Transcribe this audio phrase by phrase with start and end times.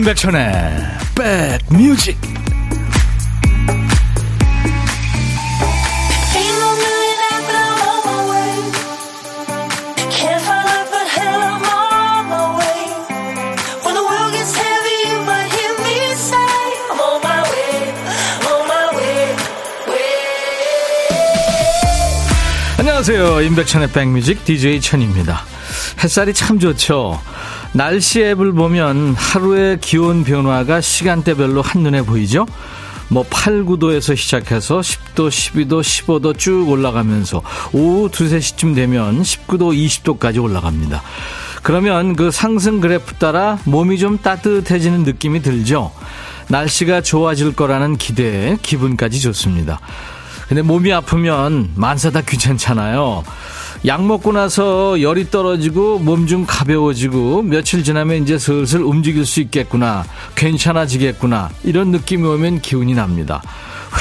[0.00, 0.62] 임백천의
[1.14, 2.18] 백뮤직
[22.78, 23.42] 안녕하세요.
[23.42, 25.44] 임백천의 백뮤직 DJ 천입니다.
[26.02, 27.20] 햇살이 참 좋죠
[27.72, 32.46] 날씨 앱을 보면 하루의 기온 변화가 시간대별로 한눈에 보이죠?
[33.08, 40.42] 뭐 8, 9도에서 시작해서 10도, 12도, 15도 쭉 올라가면서 오후 2, 3시쯤 되면 19도, 20도까지
[40.42, 41.02] 올라갑니다.
[41.62, 45.92] 그러면 그 상승 그래프 따라 몸이 좀 따뜻해지는 느낌이 들죠?
[46.48, 49.80] 날씨가 좋아질 거라는 기대에 기분까지 좋습니다.
[50.48, 53.22] 근데 몸이 아프면 만사 다 귀찮잖아요.
[53.86, 60.04] 약 먹고 나서 열이 떨어지고 몸 좀 가벼워지고 며칠 지나면 이제 슬슬 움직일 수 있겠구나.
[60.36, 61.48] 괜찮아지겠구나.
[61.64, 63.42] 이런 느낌이 오면 기운이 납니다.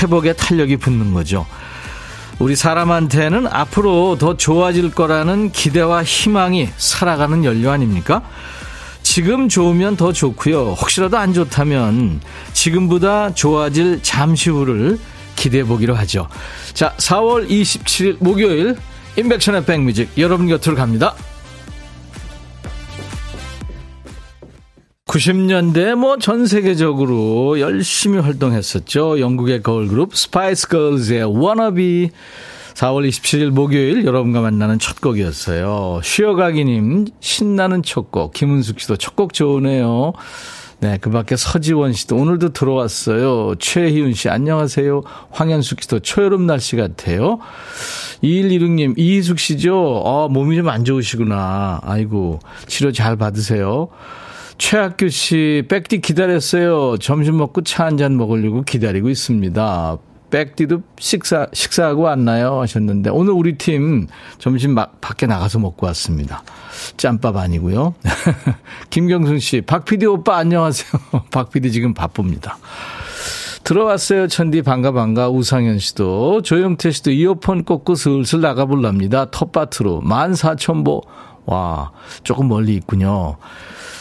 [0.01, 1.45] 회복에 탄력이 붙는 거죠.
[2.39, 8.21] 우리 사람한테는 앞으로 더 좋아질 거라는 기대와 희망이 살아가는 연료 아닙니까?
[9.01, 10.73] 지금 좋으면 더 좋고요.
[10.79, 12.21] 혹시라도 안 좋다면
[12.53, 14.99] 지금보다 좋아질 잠시 후를
[15.35, 16.27] 기대해 보기로 하죠.
[16.73, 18.75] 자, 4월 27일 목요일
[19.19, 21.13] 인백션의 백뮤직 여러분 곁으로 갑니다.
[25.07, 29.19] 90년대 뭐 전 세계적으로 열심히 활동했었죠.
[29.19, 32.11] 영국의 걸그룹 스파이스 걸즈의 워너비
[32.75, 35.99] 4월 27일 목요일 여러분과 만나는 첫 곡이었어요.
[36.03, 38.33] 쉬어가기님 신나는 첫 곡.
[38.33, 40.13] 김은숙 씨도 첫 곡 좋으네요.
[40.81, 43.55] 네, 그 밖에 서지원 씨도 오늘도 들어왔어요.
[43.59, 45.01] 최희윤 씨, 안녕하세요.
[45.29, 47.39] 황현숙 씨도 초여름 날씨 같아요.
[48.23, 50.03] 2116님, 이희숙 씨죠?
[50.05, 51.81] 아, 몸이 좀 안 좋으시구나.
[51.83, 53.89] 아이고, 치료 잘 받으세요.
[54.57, 56.97] 최학규 씨, 백디 기다렸어요.
[56.99, 59.97] 점심 먹고 차 한 잔 먹으려고 기다리고 있습니다.
[60.29, 62.61] 백디도 식사, 식사하고 왔나요?
[62.61, 64.07] 하셨는데, 오늘 우리 팀
[64.37, 66.43] 점심 막 밖에 나가서 먹고 왔습니다.
[66.97, 67.95] 짬밥 아니고요.
[68.89, 70.91] 김경순 씨, 박피디 오빠 안녕하세요.
[71.31, 72.57] 박피디 지금 바쁩니다.
[73.63, 74.27] 들어왔어요.
[74.27, 79.29] 천디 반가 반가 우상현 씨도 조영태 씨도 이어폰 꽂고 슬슬 나가볼랍니다.
[79.29, 81.03] 텃밭으로 14,000보.
[81.45, 81.91] 와
[82.23, 83.37] 조금 멀리 있군요.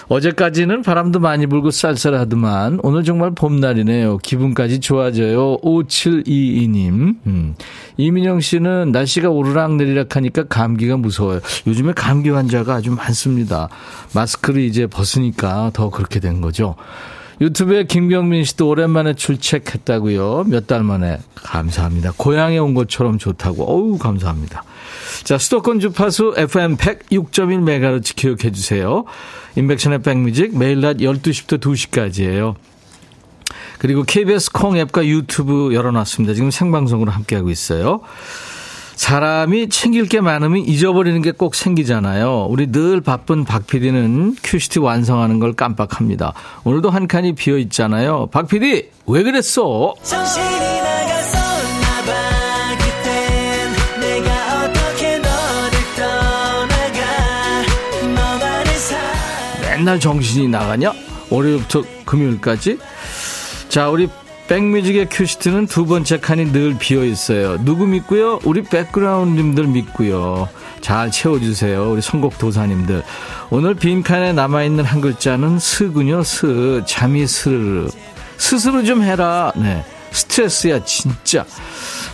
[0.08, 4.18] 어제까지는 바람도 많이 불고 쌀쌀하더만 오늘 정말 봄날이네요.
[4.18, 5.58] 기분까지 좋아져요.
[5.58, 7.16] 5722님.
[7.26, 7.54] 음.
[7.96, 11.40] 이민영 씨는 날씨가 오르락내리락 하니까 감기가 무서워요.
[11.66, 13.68] 요즘에 감기 환자가 아주 많습니다.
[14.14, 16.74] 마스크를 이제 벗으니까 더 그렇게 된 거죠.
[17.40, 20.44] 유튜브에 김경민 씨도 오랜만에 출첵했다고요.
[20.48, 22.12] 몇 달 만에 감사합니다.
[22.16, 23.64] 고향에 온 것처럼 좋다고.
[23.64, 24.64] 어우 감사합니다.
[25.24, 29.04] 자 수도권 주파수 FM 106.1MHz 기억해 주세요.
[29.56, 32.54] 인백션의 백뮤직 매일 낮 12시부터 2시까지예요.
[33.78, 36.34] 그리고 KBS 콩 앱과 유튜브 열어놨습니다.
[36.34, 38.00] 지금 생방송으로 함께하고 있어요.
[38.98, 42.46] 사람이 챙길 게 많으면 잊어버리는 게 꼭 생기잖아요.
[42.50, 46.32] 우리 늘 바쁜 박 PD는 큐시트 완성하는 걸 깜빡합니다.
[46.64, 48.26] 오늘도 한 칸이 비어 있잖아요.
[48.32, 49.94] 박 PD, 왜 그랬어?
[59.60, 60.92] 맨날 정신이 나가냐?
[61.30, 62.78] 월요일부터 금요일까지?
[63.68, 64.08] 자, 우리
[64.48, 67.62] 백뮤직의 큐시트는 두 번째 칸이 늘 비어 있어요.
[67.64, 68.40] 누구 믿고요?
[68.44, 70.48] 우리 백그라운드님들 믿고요.
[70.80, 71.90] 잘 채워주세요.
[71.92, 73.02] 우리 선곡 도사님들.
[73.50, 76.22] 오늘 빈 칸에 남아있는 한 글자는 스군요.
[76.22, 76.82] 스.
[76.86, 77.88] 잠이 스르르.
[78.38, 79.52] 스스로 좀 해라.
[79.54, 79.84] 네.
[80.12, 81.44] 스트레스야, 진짜.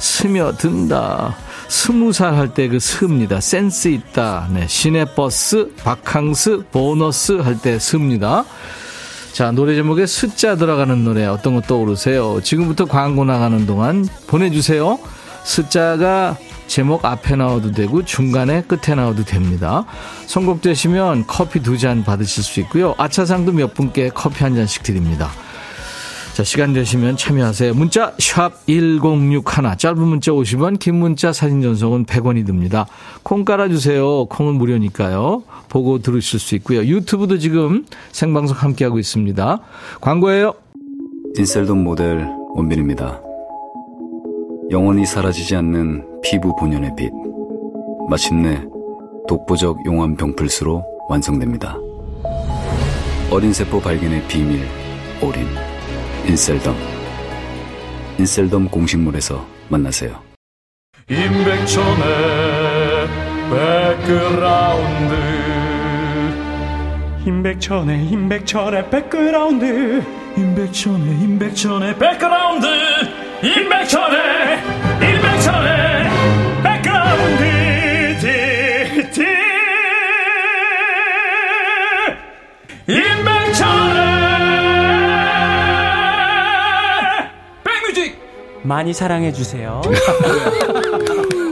[0.01, 1.37] 스며든다.
[1.69, 3.41] 스무 살 할 때 그 스입니다.
[3.41, 4.49] 센스 있다.
[4.53, 4.67] 네.
[4.67, 8.45] 시내버스, 바캉스, 보너스 할 때 스입니다.
[9.35, 12.41] 자, 노래 제목에 숫자 들어가는 노래 어떤 거 떠오르세요?
[12.41, 14.97] 지금부터 광고 나가는 동안 보내주세요.
[15.43, 16.37] 숫자가
[16.69, 19.87] 제목 앞에 나와도 되고 중간에 끝에 나와도 됩니다.
[20.27, 22.95] 선곡되시면 커피 두 잔 받으실 수 있고요.
[22.97, 25.31] 아차상도 몇 분께 커피 한 잔씩 드립니다.
[26.35, 27.75] 자, 시간 되시면 참여하세요.
[27.75, 32.89] 문자 1061, 짧은 문자 50원, 긴 문자 사진 전송은 100원이 듭니다.
[33.23, 34.25] 콩 깔아주세요.
[34.25, 35.45] 콩은 무료니까요.
[35.69, 36.81] 보고 들으실 수 있고요.
[36.81, 39.61] 유튜브도 지금 생방송 함께하고 있습니다.
[40.01, 40.55] 광고예요.
[41.39, 42.27] 인셀덤 모델
[42.57, 43.21] 원빈입니다.
[44.73, 47.13] 영원히 사라지지 않는 피부 본연의 빛.
[48.11, 48.61] 마침내
[49.29, 51.79] 독보적 용암 병풀수로 완성됩니다.
[53.31, 54.67] 어린 세포 발견의 비밀,
[55.23, 55.74] 올인.
[56.27, 56.75] 인셀덤.
[58.19, 60.23] 인셀덤 공식몰에서 만나세요.
[61.11, 62.05] 임백천의
[63.51, 65.15] 백그라운드.
[67.27, 70.03] 임백천의 임백천의 백그라운드.
[70.37, 72.67] 임백천의 임백천의 백그라운드.
[73.43, 74.84] 임백천의
[88.65, 89.81] 많이 사랑해 주세요.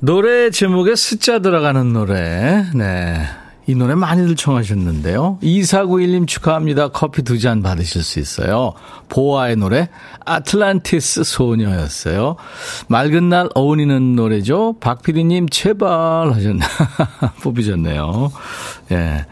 [0.00, 2.66] 노래 제목에 숫자 들어가는 노래.
[2.74, 3.26] 네.
[3.66, 5.38] 이 노래 많이들 청하셨는데요.
[5.42, 6.88] 2491님 축하합니다.
[6.88, 8.74] 커피 두 잔 받으실 수 있어요.
[9.08, 9.88] 보아의 노래,
[10.26, 12.36] 아틀란티스 소녀였어요.
[12.88, 14.76] 맑은 날 어울리는 노래죠.
[14.80, 16.60] 박PD님 제발 하셨네.
[17.42, 18.32] 뽑으셨네요.
[18.92, 19.26] 예.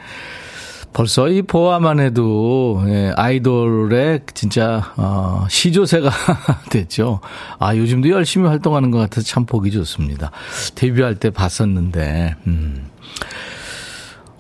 [0.94, 6.10] 벌써 이 보아만 해도 예, 아이돌의 진짜 어, 시조세가
[6.68, 7.20] 됐죠.
[7.58, 10.30] 아 요즘도 열심히 활동하는 것 같아서 참 보기 좋습니다.
[10.74, 12.34] 데뷔할 때 봤었는데.
[12.46, 12.88] 음.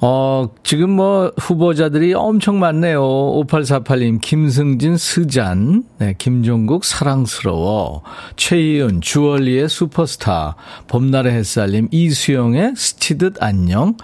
[0.04, 3.00] 어, 지금 뭐 후보자들이 엄청 많네요.
[3.00, 8.02] 5848님, 김승진, 스잔, 네, 김종국, 사랑스러워,
[8.34, 10.56] 최희은, 주얼리의 슈퍼스타,
[10.88, 13.96] 봄날의 햇살님, 이수영의 스치듯 안녕,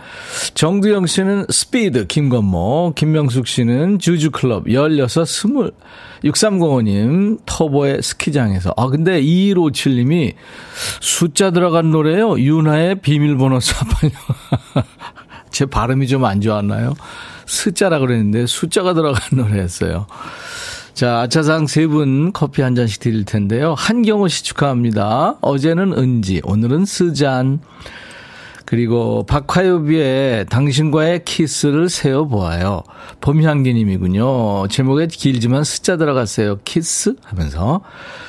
[0.55, 5.75] 정두영 씨는 스피드, 김건모, 김명숙 씨는 주주클럽, 16, 20,
[6.23, 8.73] 6305님, 터보의 스키장에서.
[8.77, 10.35] 아, 근데 2157님이
[11.01, 12.39] 숫자 들어간 노래요.
[12.39, 14.11] 윤하의 비밀번호 48.
[15.59, 16.95] 제 발음이 좀 안 좋았나요?
[17.45, 20.07] 숫자라 그랬는데 숫자가 들어간 노래였어요.
[20.95, 23.75] 자, 아차상 세 분 커피 한 잔씩 드릴 텐데요.
[23.77, 25.35] 한경호 씨 축하합니다.
[25.41, 27.59] 어제는 은지, 오늘은 스잔.
[28.69, 32.83] 그리고 박화요비의 당신과의 키스를 세어보아요.
[33.23, 34.69] 봄향기님이군요.
[34.69, 36.59] 제목에 길지만 숫자 들어갔어요.
[36.67, 37.17] 키스?
[37.25, 37.81] 하면서.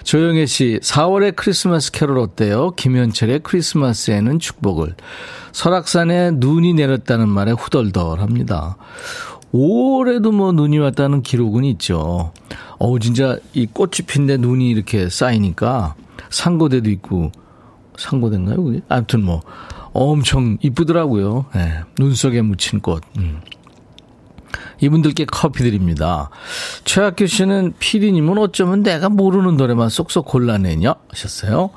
[0.04, 2.72] 조영애 씨, 4월의 크리스마스 캐롤 어때요?
[2.78, 4.96] 김현철의 크리스마스에는 축복을.
[5.52, 8.78] 설악산에 눈이 내렸다는 말에 후덜덜 합니다.
[9.54, 12.32] 5월에도 뭐 눈이 왔다는 기록은 있죠.
[12.78, 15.96] 어우, 진짜 이 꽃이 핀데 눈이 이렇게 쌓이니까
[16.30, 17.34] 상고대도 있고,
[17.98, 18.64] 상고대인가요?
[18.64, 18.82] 그게?
[18.88, 19.42] 아무튼 뭐,
[19.94, 21.46] 엄청 이쁘더라고요.
[21.56, 23.04] 네, 눈 속에 묻힌 꽃.
[23.18, 23.42] 음.
[24.82, 26.30] 이분들께 커피 드립니다.
[26.86, 30.96] 최학규 씨는 피디님은 어쩌면 내가 모르는 노래만 쏙쏙 골라내냐?
[31.10, 31.72] 하셨어요.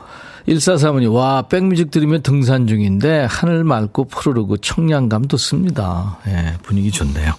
[0.48, 6.18] 1435님, 와, 백뮤직 들으면 등산 중인데 하늘 맑고 푸르르고 청량감 돋습니다.
[6.26, 7.32] 예, 분위기 좋네요.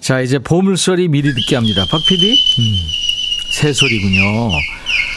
[0.00, 1.84] 자, 이제 보물소리 미리 듣게 합니다.
[1.90, 2.30] 박 PD?
[2.30, 2.76] 음,
[3.60, 4.50] 새소리군요.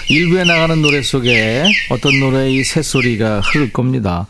[0.08, 4.28] 일부에 나가는 노래 속에 어떤 노래의 새소리가 흐를 겁니다.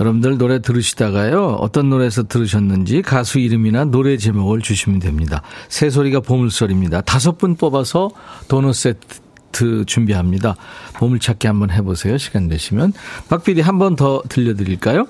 [0.00, 1.58] 여러분들 노래 들으시다가요.
[1.60, 5.42] 어떤 노래에서 들으셨는지 가수 이름이나 노래 제목을 주시면 됩니다.
[5.68, 7.02] 새소리가 보물소리입니다.
[7.02, 8.10] 다섯 분 뽑아서
[8.48, 10.56] 도넛 세트 준비합니다.
[10.94, 12.16] 보물찾기 한번 해보세요.
[12.16, 12.94] 시간 되시면.
[13.28, 15.06] 박 PD 한 번 더 들려드릴까요?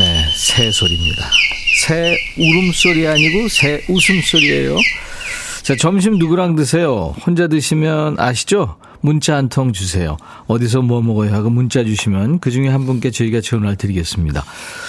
[0.00, 1.30] 네, 새 소리입니다.
[1.86, 4.76] 새 울음소리 아니고 새 웃음소리예요.
[5.62, 7.14] 자, 점심 누구랑 드세요?
[7.24, 8.76] 혼자 드시면 아시죠?
[9.02, 10.16] 문자 한 통 주세요.
[10.46, 14.44] 어디서 뭐 먹어요 하고 문자 주시면 그 중에 한 분께 저희가 전화를 드리겠습니다.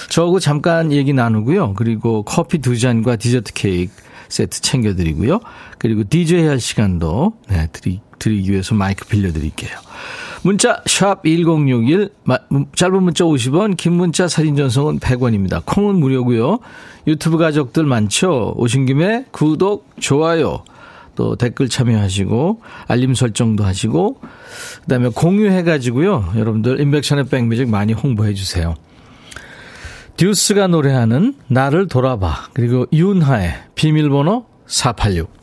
[0.10, 1.74] 저하고 잠깐 얘기 나누고요.
[1.76, 3.92] 그리고 커피 두 잔과 디저트 케이크
[4.30, 5.40] 세트 챙겨드리고요.
[5.78, 9.72] 그리고 DJ 할 시간도 네, 드리, 드리기 위해서 마이크 빌려드릴게요.
[10.44, 12.10] 문자 1061,
[12.76, 15.62] 짧은 문자 50원, 긴 문자 사진 전송은 100원입니다.
[15.66, 16.60] 콩은 무료고요.
[17.06, 18.54] 유튜브 가족들 많죠?
[18.58, 20.64] 오신 김에 구독, 좋아요,
[21.16, 24.20] 또 댓글 참여하시고 알림 설정도 하시고
[24.82, 26.34] 그다음에 공유해 가지고요.
[26.36, 28.76] 여러분들 인백션의 백뮤직 많이 홍보해 주세요.
[30.18, 35.41] 듀스가 노래하는 나를 돌아봐 그리고 윤하의 비밀번호 486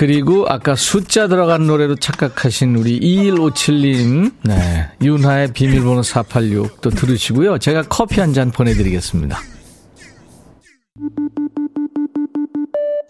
[0.00, 4.88] 그리고 아까 숫자 들어간 노래로 착각하신 우리 2157님, 네.
[5.02, 7.58] 윤하의 비밀번호 486또 들으시고요.
[7.58, 9.38] 제가 커피 한 잔 보내드리겠습니다.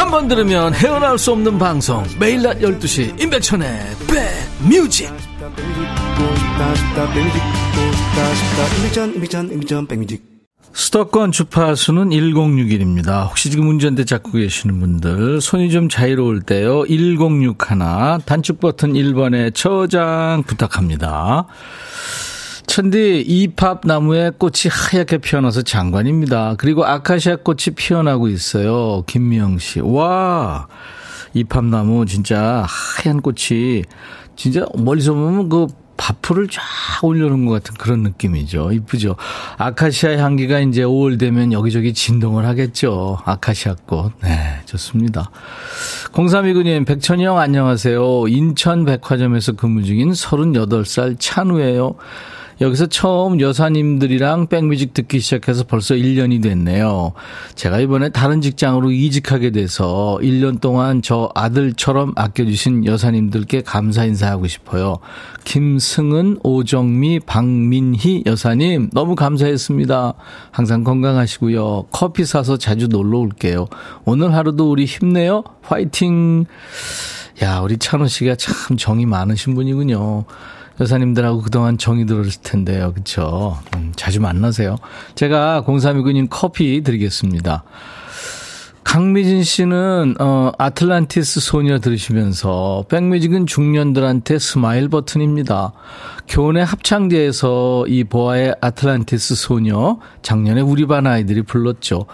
[0.00, 3.80] 한 번 들으면 헤어나올 수 없는 방송 매일 낮 12시 임백천의
[4.62, 5.10] 백뮤직
[10.72, 13.28] 수도권 주파수는 1061입니다.
[13.28, 16.84] 혹시 지금 운전대 잡고 계시는 분들 손이 좀 자유로울 때요.
[16.86, 21.46] 1061 단축 버튼 1번에 저장 부탁합니다.
[22.70, 26.54] 천디 이팝 나무에 꽃이 하얗게 피어나서 장관입니다.
[26.56, 29.02] 그리고 아카시아 꽃이 피어나고 있어요.
[29.08, 29.80] 김미영 씨.
[29.80, 30.68] 와.
[31.34, 33.82] 이팝 나무 진짜 하얀 꽃이
[34.36, 36.62] 진짜 멀리서 보면 그 바풀을 쫙
[37.02, 38.70] 올려놓은 것 같은 그런 느낌이죠.
[38.70, 39.16] 이쁘죠.
[39.58, 43.18] 아카시아 향기가 이제 5월 되면 여기저기 진동을 하겠죠.
[43.24, 44.12] 아카시아 꽃.
[44.22, 45.32] 네, 좋습니다.
[46.12, 48.28] 0329님, 백천이 형 안녕하세요.
[48.28, 51.96] 인천 백화점에서 근무 중인 38살 찬우예요.
[52.60, 57.12] 여기서 처음 여사님들이랑 백뮤직 듣기 시작해서 벌써 1년이 됐네요.
[57.54, 64.98] 제가 이번에 다른 직장으로 이직하게 돼서 1년 동안 저 아들처럼 아껴주신 여사님들께 감사 인사하고 싶어요.
[65.44, 70.12] 김승은, 오정미, 박민희 여사님 너무 감사했습니다.
[70.50, 71.86] 항상 건강하시고요.
[71.90, 73.68] 커피 사서 자주 놀러 올게요.
[74.04, 75.44] 오늘 하루도 우리 힘내요.
[75.62, 76.44] 화이팅!
[77.42, 80.26] 야, 우리 찬호 씨가 참 정이 많으신 분이군요.
[80.80, 82.92] 여사님들하고 그동안 정이 들었을 텐데요.
[82.94, 83.58] 그쵸?
[83.76, 84.76] 음, 자주 만나세요.
[85.14, 87.64] 제가 0329님 커피 드리겠습니다.
[88.82, 95.72] 강미진 씨는 어 아틀란티스 소녀 들으시면서 백뮤직은 중년들한테 스마일 버튼입니다.
[96.26, 102.06] 교내 합창대에서 이 보아의 아틀란티스 소녀 작년에 우리 반 아이들이 불렀죠.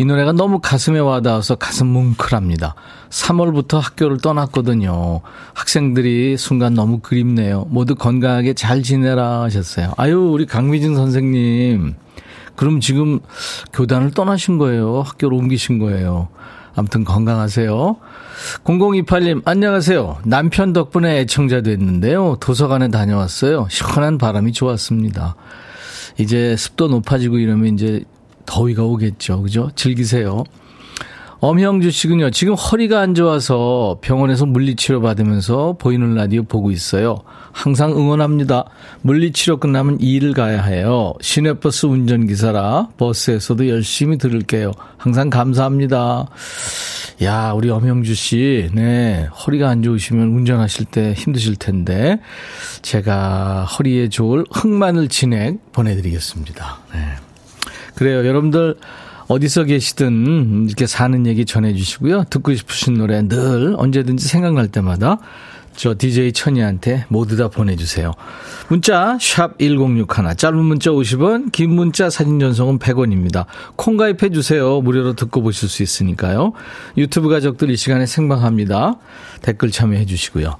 [0.00, 2.76] 이 노래가 너무 가슴에 와닿아서 가슴 뭉클합니다.
[3.10, 5.22] 3월부터 학교를 떠났거든요.
[5.54, 7.66] 학생들이 순간 너무 그립네요.
[7.68, 9.94] 모두 건강하게 잘 지내라 하셨어요.
[9.96, 11.96] 아유, 우리 강미진 선생님.
[12.54, 13.18] 그럼 지금
[13.72, 15.02] 교단을 떠나신 거예요?
[15.02, 16.28] 학교를 옮기신 거예요?
[16.76, 17.96] 아무튼 건강하세요.
[18.62, 20.18] 0028님, 안녕하세요.
[20.24, 22.36] 남편 덕분에 애청자 됐는데요.
[22.38, 23.66] 도서관에 다녀왔어요.
[23.68, 25.34] 시원한 바람이 좋았습니다.
[26.18, 28.04] 이제 습도 높아지고 이러면 이제
[28.48, 29.42] 더위가 오겠죠.
[29.42, 29.70] 그죠?
[29.76, 30.44] 즐기세요.
[31.40, 32.30] 엄형주 씨군요.
[32.30, 37.18] 지금 허리가 안 좋아서 병원에서 물리치료 받으면서 보이는 라디오 보고 있어요.
[37.52, 38.64] 항상 응원합니다.
[39.02, 41.12] 물리치료 끝나면 일을 가야 해요.
[41.20, 44.72] 시내버스 운전기사라 버스에서도 열심히 들을게요.
[44.96, 46.26] 항상 감사합니다.
[47.22, 52.20] 야, 우리 엄형주 씨, 네, 허리가 안 좋으시면 운전하실 때 힘드실 텐데,
[52.82, 56.78] 제가 허리에 좋을 흑마늘 진액 보내드리겠습니다.
[56.94, 57.27] 네.
[57.98, 58.24] 그래요.
[58.24, 58.76] 여러분들
[59.26, 62.26] 어디서 계시든 이렇게 사는 얘기 전해주시고요.
[62.30, 65.18] 듣고 싶으신 노래 늘 언제든지 생각날 때마다
[65.74, 68.12] 저 DJ 천이한테 모두 다 보내주세요.
[68.68, 73.46] 문자 1061, 짧은 문자 50원, 긴 문자 사진 전송은 100원입니다.
[73.74, 74.80] 콩 가입해 주세요.
[74.80, 76.52] 무료로 듣고 보실 수 있으니까요.
[76.96, 78.94] 유튜브 가족들 이 시간에 생방합니다.
[79.42, 80.56] 댓글 참여해 주시고요.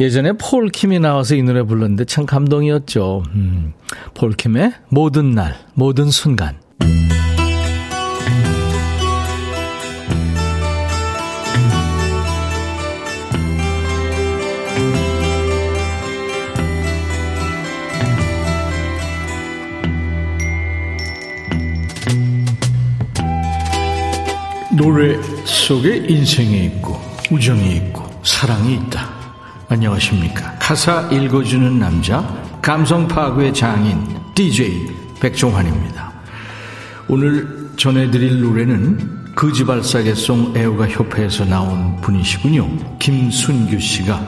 [0.00, 3.22] 예전에 폴킴이 나와서 이 노래 불렀는데 참 감동이었죠.
[3.34, 3.72] 음,
[4.14, 6.58] 폴킴의 모든 날, 모든 순간.
[24.76, 29.13] 노래 속에 인생이 있고 우정이 있고 사랑이 있다.
[29.74, 30.54] 안녕하십니까.
[30.60, 32.22] 가사 읽어주는 남자,
[32.62, 34.86] 감성 파괴의 장인, DJ
[35.18, 36.12] 백종환입니다.
[37.08, 42.98] 오늘 전해드릴 노래는 그지발사계송 애호가 협회에서 나온 분이시군요.
[43.00, 44.24] 김순규 씨가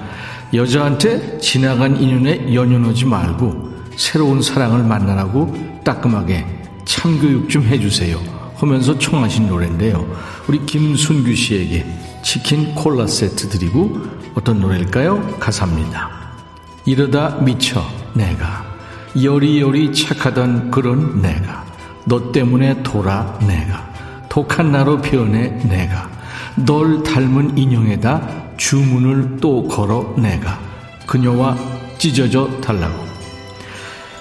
[0.53, 6.45] 여자한테 지나간 인연에 연연하지 말고 새로운 사랑을 만나라고 따끔하게
[6.85, 8.36] 참교육 좀 해주세요.
[8.57, 10.07] 하면서 청하신 노래인데요.
[10.49, 11.87] 우리 김순규 씨에게
[12.23, 14.01] 치킨 콜라 세트 드리고
[14.35, 15.39] 어떤 노래일까요?
[15.39, 16.11] 가사입니다.
[16.85, 17.85] 이러다 미쳐
[18.15, 18.65] 내가
[19.23, 21.65] 여리여리 착하던 그런 내가
[22.05, 23.93] 너 때문에 돌아 내가
[24.29, 26.11] 독한 나로 변해 내가
[26.55, 30.59] 널 닮은 인형에다 주문을 또 걸어 내가
[31.07, 31.57] 그녀와
[31.99, 33.05] 찢어져 달라고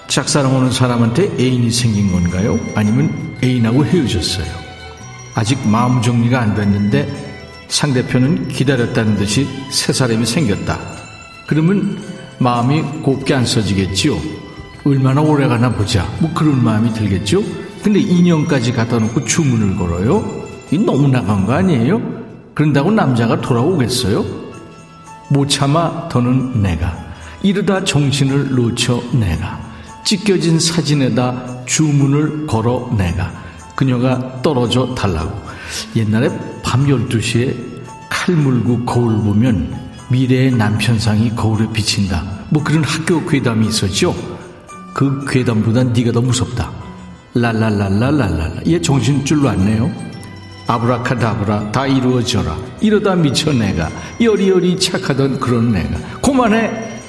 [0.08, 2.60] 짝사랑하는 사람한테 애인이 생긴 건가요?
[2.75, 4.46] 아니면 애인하고 헤어졌어요?
[5.36, 7.08] 아직 마음 정리가 안 됐는데
[7.68, 10.80] 상대편은 기다렸다는 듯이 새 사람이 생겼다.
[11.48, 12.01] 그러면
[12.39, 14.18] 마음이 곱게 안 써지겠지요.
[14.86, 16.08] 얼마나 오래 가나 보자.
[16.20, 17.44] 뭐 그런 마음이 들겠죠.
[17.84, 20.46] 근데 인형까지 갖다 놓고 주문을 걸어요.
[20.72, 22.01] 이 너무 나간 거 아니에요?
[22.54, 24.25] 그런다고 남자가 돌아오겠어요?
[25.30, 26.98] 못 참아 더는 내가
[27.44, 29.60] 이러다 정신을 놓쳐 내가
[30.05, 33.33] 찢겨진 사진에다 주문을 걸어 내가
[33.75, 35.31] 그녀가 떨어져 달라고
[35.95, 36.29] 옛날에
[36.63, 37.55] 밤 12시에
[38.09, 42.24] 칼 물고 거울 보면 미래의 남편상이 거울에 비친다.
[42.50, 44.15] 뭐 그런 학교 괴담이 있었죠.
[44.93, 46.71] 그 괴담보단 네가 더 무섭다.
[47.33, 48.62] 랄랄랄랄랄랄라.
[48.67, 49.91] 얘 정신줄 놨네요.
[50.67, 52.57] 아브라카다브라 다 이루어져라.
[52.81, 53.89] 이러다 미쳐 내가.
[54.21, 55.97] 여리여리 착하던 그런 내가.
[56.21, 57.00] 그만해.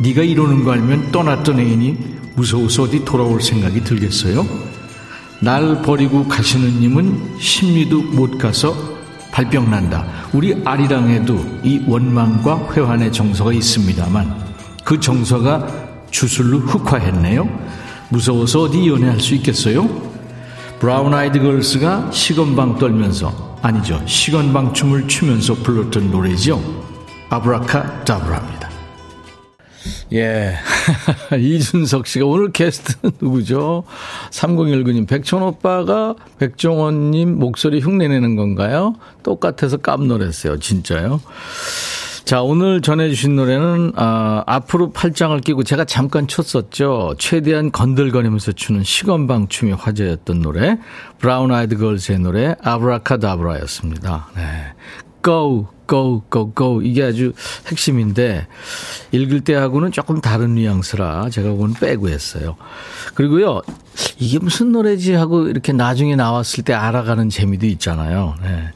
[0.00, 4.46] 네가 이러는 거 알면 떠났던 애인이 무서워서 어디 돌아올 생각이 들겠어요?
[5.40, 8.74] 날 버리고 가시는 님은 심리도 못 가서
[9.32, 10.06] 발병 난다.
[10.32, 14.34] 우리 아리랑에도 이 원망과 회환의 정서가 있습니다만
[14.84, 15.66] 그 정서가
[16.10, 17.48] 주술로 흑화했네요.
[18.08, 20.06] 무서워서 어디 연애할 수 있겠어요?
[20.78, 26.62] 브라운 아이드 걸스가 시건방 떨면서 아니죠 시건방 춤을 추면서 불렀던 노래죠
[27.30, 28.65] 아브라카 다브라입니다
[30.12, 30.54] 예
[31.36, 33.84] 이준석 씨가 오늘 게스트는 누구죠
[34.30, 41.20] 3019님 백천오빠가 백종원님 목소리 흉내내는 건가요 똑같아서 깜놀했어요 진짜요
[42.26, 47.14] 자, 오늘 전해주신 노래는, 아, 앞으로 팔짱을 끼고 제가 잠깐 쳤었죠.
[47.18, 50.76] 최대한 건들거리면서 추는 시건방 춤이 화제였던 노래,
[51.20, 54.30] 브라운 아이드 걸스의 노래, 아브라카다브라였습니다.
[54.34, 54.42] 네.
[55.26, 56.82] Go, go, go, go.
[56.82, 57.32] 이게 아주
[57.66, 58.46] 핵심인데,
[59.10, 62.56] 읽을 때하고는 조금 다른 뉘앙스라 제가 그건 빼고 했어요.
[63.14, 63.62] 그리고요,
[64.18, 68.34] 이게 무슨 노래지 하고 이렇게 나중에 나왔을 때 알아가는 재미도 있잖아요.
[68.42, 68.70] 네.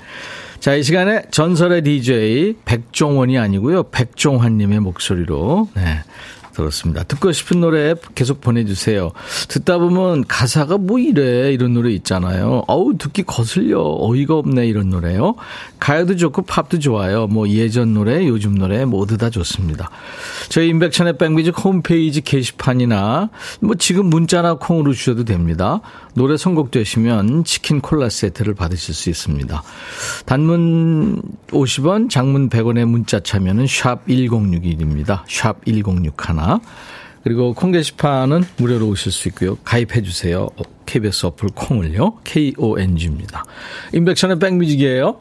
[0.59, 3.85] 자, 이 시간에 전설의 DJ 백종원이 아니고요.
[3.85, 6.03] 백종환님의 목소리로 네,
[6.61, 7.03] 들었습니다.
[7.05, 9.13] 듣고 싶은 노래 계속 보내주세요.
[9.49, 12.65] 듣다 보면 가사가 뭐 이래 이런 노래 있잖아요.
[12.69, 15.35] 어우 듣기 거슬려 어이가 없네 이런 노래요.
[15.79, 17.27] 가요도 좋고 팝도 좋아요.
[17.27, 19.91] 뭐 예전 노래 요즘 노래 모두 다 좋습니다.
[20.49, 25.81] 저희 인백천의 백뮤직 홈페이지 게시판이나 뭐 지금 문자나 콩으로 주셔도 됩니다.
[26.15, 29.63] 노래 선곡되시면 치킨 콜라 세트를 받으실 수 있습니다.
[30.27, 35.23] 단문 50원, 장문 100원의 문자 참여는 샵 1061입니다.
[35.29, 36.61] 샵 1061.
[37.23, 39.57] 그리고 콩 게시판은 무료로 오실 수 있고요.
[39.57, 40.49] 가입해 주세요.
[40.87, 42.19] KBS 어플 콩을요.
[42.25, 43.45] KONG입니다.
[43.93, 45.21] 인백션의 백뮤직이에요.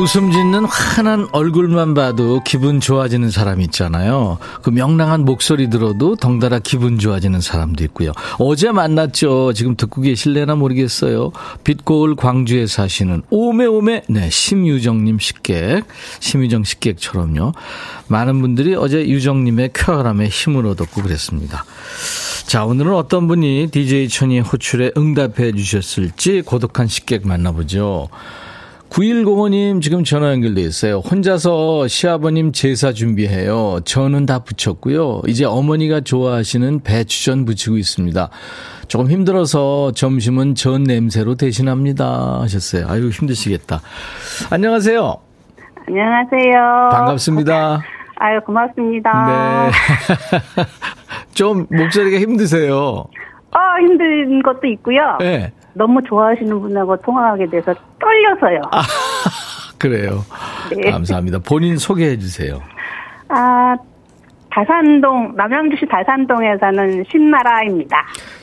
[0.00, 4.38] 웃음 짓는 환한 얼굴만 봐도 기분 좋아지는 사람 있잖아요.
[4.62, 8.12] 그 명랑한 목소리 들어도 덩달아 기분 좋아지는 사람도 있고요.
[8.38, 9.52] 어제 만났죠.
[9.52, 11.32] 지금 듣고 계실래나 모르겠어요.
[11.64, 15.84] 빛고울 광주에 사시는 오메오메 네 심유정님 식객
[16.20, 17.52] 심유정 식객처럼요.
[18.08, 21.66] 많은 분들이 어제 유정님의 쾌활함에 힘을 얻었고 그랬습니다.
[22.46, 28.08] 자 오늘은 어떤 분이 DJ 천이의 호출에 응답해 주셨을지 고독한 식객 만나보죠.
[28.90, 30.98] 9105님 지금 전화 연결돼 있어요.
[30.98, 33.80] 혼자서 시아버님 제사 준비해요.
[33.84, 35.22] 저는 다 붙였고요.
[35.28, 38.30] 이제 어머니가 좋아하시는 배추전 부치고 있습니다.
[38.88, 42.40] 조금 힘들어서 점심은 전 냄새로 대신합니다.
[42.40, 42.86] 하셨어요.
[42.88, 43.80] 아유, 힘드시겠다.
[44.50, 45.16] 안녕하세요.
[45.86, 46.88] 안녕하세요.
[46.90, 47.80] 반갑습니다.
[48.16, 49.70] 아유, 고맙습니다.
[49.70, 50.64] 네.
[51.32, 53.04] 좀 목소리가 힘드세요.
[53.52, 55.16] 어, 힘든 것도 있고요.
[55.20, 55.52] 네.
[55.74, 58.60] 너무 좋아하시는 분하고 통화하게 돼서 떨려서요.
[58.72, 58.82] 아,
[59.78, 60.24] 그래요.
[60.74, 60.90] 네.
[60.90, 61.38] 감사합니다.
[61.40, 62.60] 본인 소개해 주세요.
[63.28, 63.76] 아,
[64.50, 67.96] 다산동, 남양주시 다산동에 사는 신나라입니다.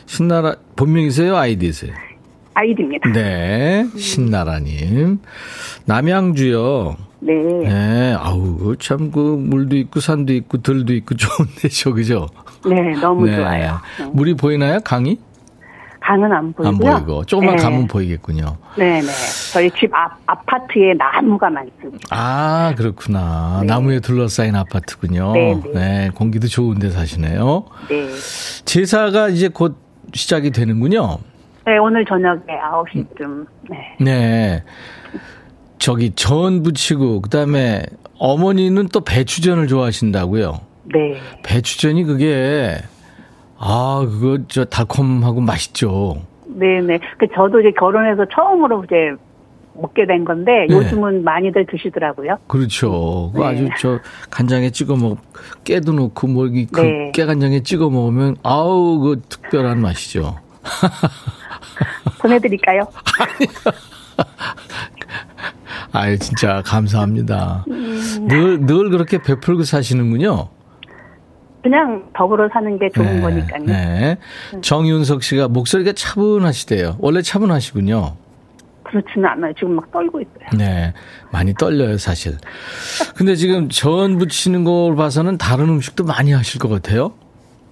[0.06, 1.36] 신나라 본명이세요?
[1.36, 1.92] 아이디세요?
[2.54, 3.12] 아이디입니다.
[3.12, 5.20] 네, 신나라님.
[5.86, 6.96] 남양주요.
[7.20, 7.34] 네.
[7.64, 12.28] 네, 아우, 참, 그, 물도 있고, 산도 있고, 들도 있고, 좋은데, 저, 그죠?
[12.66, 13.36] 네, 너무 네.
[13.36, 13.80] 좋아요.
[14.14, 14.80] 물이 보이나요?
[14.84, 15.20] 강이?
[16.08, 16.94] 강은 안 보이고요.
[16.94, 17.26] 안 보이고.
[17.26, 17.64] 조금만 네.
[17.64, 18.56] 가면 보이겠군요.
[18.78, 19.08] 네, 네.
[19.52, 22.08] 저희 집 앞, 아파트에 나무가 많습니다.
[22.12, 23.60] 아, 그렇구나.
[23.62, 23.68] 네.
[23.68, 25.34] 나무에 둘러싸인 아파트군요.
[25.34, 26.10] 네, 네.
[26.16, 27.66] 공기도 좋은데 사시네요.
[27.90, 28.08] 네.
[28.64, 29.76] 제사가 이제 곧
[30.14, 31.18] 시작이 되는군요.
[31.66, 33.46] 네, 오늘 저녁에 9시쯤.
[33.70, 33.78] 네.
[34.00, 34.64] 네.
[35.80, 37.84] 저기 전 부치고, 그 다음에
[38.18, 40.62] 어머니는 또 배추전을 좋아하신다고요.
[40.86, 41.18] 네.
[41.44, 42.78] 배추전이 그게,
[43.60, 46.22] 아, 그거 저 달콤하고 맛있죠.
[46.48, 47.00] 네네.
[47.18, 48.96] 그 저도 이제 결혼해서 처음으로 이제
[49.74, 50.76] 먹게 된 건데 네.
[50.76, 52.38] 요즘은 많이들 드시더라고요.
[52.48, 53.32] 그렇죠.
[53.36, 53.46] 네.
[53.46, 55.18] 아주 저 간장에 찍어 먹,
[55.64, 57.12] 깨도 넣고 뭐, 이그 네.
[57.14, 60.38] 깨간장에 찍어 먹으면, 아우, 그 특별한 맛이죠.
[62.20, 62.88] 보내드릴까요?
[65.94, 67.66] 아유, 진짜 감사합니다.
[67.70, 68.28] 음.
[68.28, 70.50] 늘, 늘 그렇게 베풀고 사시는군요.
[71.68, 73.66] 그냥 더불어 사는 게 좋은 네, 거니까요.
[73.66, 74.18] 네.
[74.62, 76.96] 정윤석 씨가 목소리가 차분하시대요.
[77.00, 78.16] 원래 차분하시군요.
[78.84, 79.52] 그렇지는 않아요.
[79.54, 80.48] 지금 막 떨고 있어요.
[80.58, 80.94] 네.
[81.30, 82.38] 많이 떨려요, 사실.
[83.18, 87.12] 근데 지금 전 부치는 걸 봐서는 다른 음식도 많이 하실 것 같아요.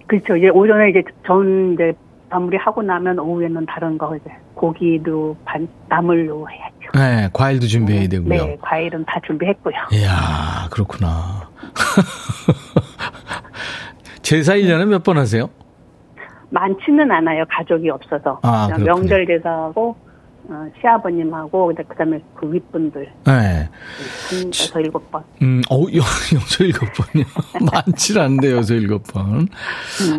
[0.08, 0.36] 그렇죠.
[0.36, 1.94] 이제 오전에 이제 전 이제
[2.30, 6.76] 마무리하고 나면 오후에는 다른 거 이제 고기도 반 나물로 해야죠.
[6.96, 7.30] 네.
[7.32, 8.28] 과일도 준비해야 되고요.
[8.28, 9.76] 네, 과일은 다 준비했고요.
[9.94, 11.50] 이야, 그렇구나.
[14.26, 15.48] 제사 1년에 몇 번 하세요?
[16.50, 17.44] 많지는 않아요.
[17.48, 18.40] 가족이 없어서.
[18.42, 18.68] 아.
[18.80, 19.96] 명절 제사하고
[20.48, 23.32] 어, 시아버님하고 그다- 그다음에 그 윗분들 네.
[23.32, 25.24] 한 여섯 일곱 번.
[25.42, 25.98] 음, 여-
[26.38, 27.26] 여섯 일곱 번이요.
[27.72, 29.48] 많질 않은데, 여섯 일곱 번.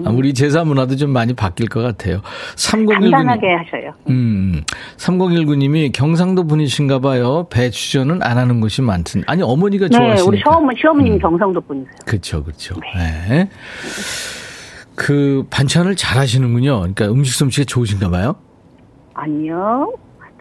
[0.04, 2.22] 아, 우리 제사 문화도 좀 많이 바뀔 것 같아요.
[2.56, 3.10] 3019님.
[3.12, 3.92] 간단하게 하셔요.
[4.08, 4.62] 음,
[4.96, 7.46] 3019님이 경상도 분이신가 봐요.
[7.48, 9.22] 배 추전은 안 하는 곳이 많든.
[9.26, 10.28] 아니, 어머니가 네, 좋아하시니까.
[10.28, 11.18] 우리 시어머, 시어머님 음.
[11.20, 11.94] 경상도 분이세요.
[12.04, 12.74] 그렇죠, 그렇죠.
[12.96, 13.48] 네.
[14.94, 16.78] 그 반찬을 잘 하시는군요.
[16.78, 18.36] 그러니까 음식 솜씨가 좋으신가 봐요.
[19.14, 19.92] 아니요.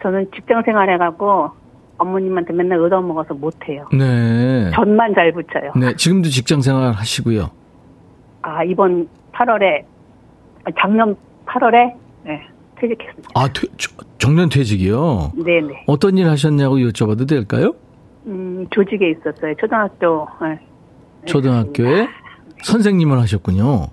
[0.06, 1.50] 저는 직장 생활해갖고
[1.98, 3.88] 어머님한테 맨날 얻어먹어서 못해요.
[3.92, 4.70] 네.
[4.72, 5.72] 전만 잘 붙여요.
[5.74, 7.50] 네, 지금도 직장 생활 하시고요.
[8.42, 9.82] 아, 이번 8월에,
[10.80, 11.16] 작년
[11.46, 11.92] 8월에,
[12.24, 12.40] 네,
[12.76, 13.30] 퇴직했습니다.
[13.34, 15.32] 아, 퇴, 저- 정년 퇴직이요?
[15.44, 15.84] 네네.
[15.88, 17.74] 어떤 일 하셨냐고 여쭤봐도 될까요?
[18.26, 19.54] 음, 조직에 있었어요.
[19.58, 20.60] 초등학교, 네.
[21.24, 22.06] 초등학교에
[22.62, 23.88] 선생님을 하셨군요.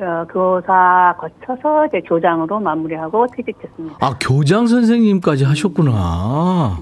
[0.00, 3.96] 어, 교사 거쳐서 이제 교장으로 마무리하고 퇴직했습니다.
[4.00, 6.78] 아, 교장 선생님까지 하셨구나.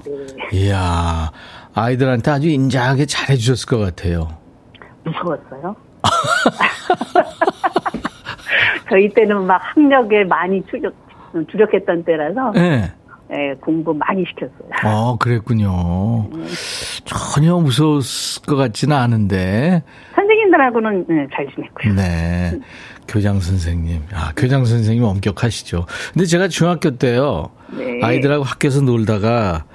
[0.53, 1.31] 이야,
[1.73, 4.27] 아이들한테 아주 인자하게 잘해주셨을 것 같아요.
[5.03, 5.75] 무서웠어요.
[8.89, 10.93] 저희 때는 막 학력에 많이 추적,
[11.49, 12.91] 주력했던 때라서, 네.
[13.31, 14.69] 예, 공부 많이 시켰어요.
[14.85, 16.29] 어, 그랬군요.
[17.03, 19.83] 전혀 무서웠을 것 같지는 않은데,
[20.47, 21.93] 선생님들하고는 네, 잘 지냈고요.
[21.93, 22.59] 네.
[23.07, 24.03] 교장 선생님.
[24.13, 25.85] 아, 교장 선생님 엄격하시죠.
[26.13, 27.49] 근데 제가 중학교 때요.
[27.77, 27.99] 네.
[28.03, 29.65] 아이들하고 학교에서 놀다가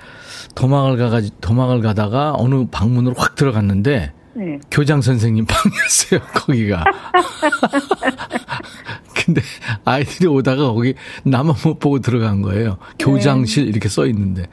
[0.54, 4.58] 도망을 가가 도망을 가다가 어느 방문으로 확 들어갔는데 네.
[4.70, 6.84] 교장 선생님 방이었어요, 거기가.
[9.24, 9.40] 근데
[9.84, 12.78] 아이들이 오다가 거기 나만 못 보고 들어간 거예요.
[12.98, 14.46] 교장실 이렇게 써 있는데.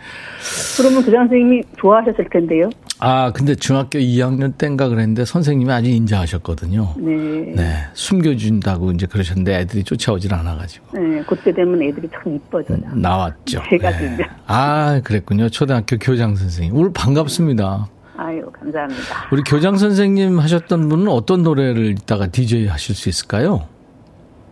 [0.78, 2.70] 그러면 교장 선생님이 좋아하셨을 텐데요.
[3.00, 6.96] 아, 근데 중학교 2학년 때인가 그랬는데 선생님이 아주 인자하셨거든요.
[6.98, 7.14] 네.
[7.56, 7.76] 네.
[7.94, 10.98] 숨겨준다고 이제 그러셨는데 애들이 쫓아오질 않아가지고.
[10.98, 12.80] 네, 그때 되면 애들이 참 이뻐져요.
[12.94, 13.62] 나왔죠.
[13.70, 14.18] 제가 네.
[14.48, 15.50] 아, 그랬군요.
[15.50, 16.76] 초등학교 교장 선생님.
[16.76, 17.88] 오늘 반갑습니다.
[18.18, 19.30] 아유, 감사합니다.
[19.32, 23.66] 우리 교장 선생님 하셨던 분은 어떤 노래를 이따가 DJ 하실 수 있을까요?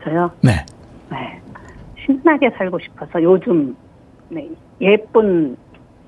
[0.07, 0.31] 저요?
[0.41, 0.65] 네.
[1.11, 1.41] 네.
[2.05, 3.75] 신나게 살고 싶어서 요즘,
[4.29, 4.47] 네,
[4.81, 5.57] 예쁜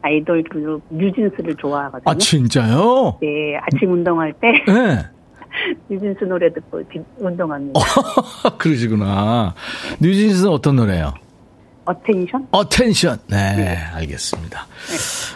[0.01, 2.03] 아이돌 그룹 뉴진스를 좋아하거든요.
[2.09, 3.17] 아, 진짜요?
[3.21, 5.05] 네, 아침 운동할 때 네.
[5.89, 7.79] 뉴진스 노래 듣고 디- 운동합니다.
[8.57, 9.53] 그러시구나.
[9.99, 11.13] 뉴진스는 어떤 노래요?
[11.85, 12.47] Attention?
[12.51, 13.17] Attention.
[13.27, 14.67] 네, 알겠습니다.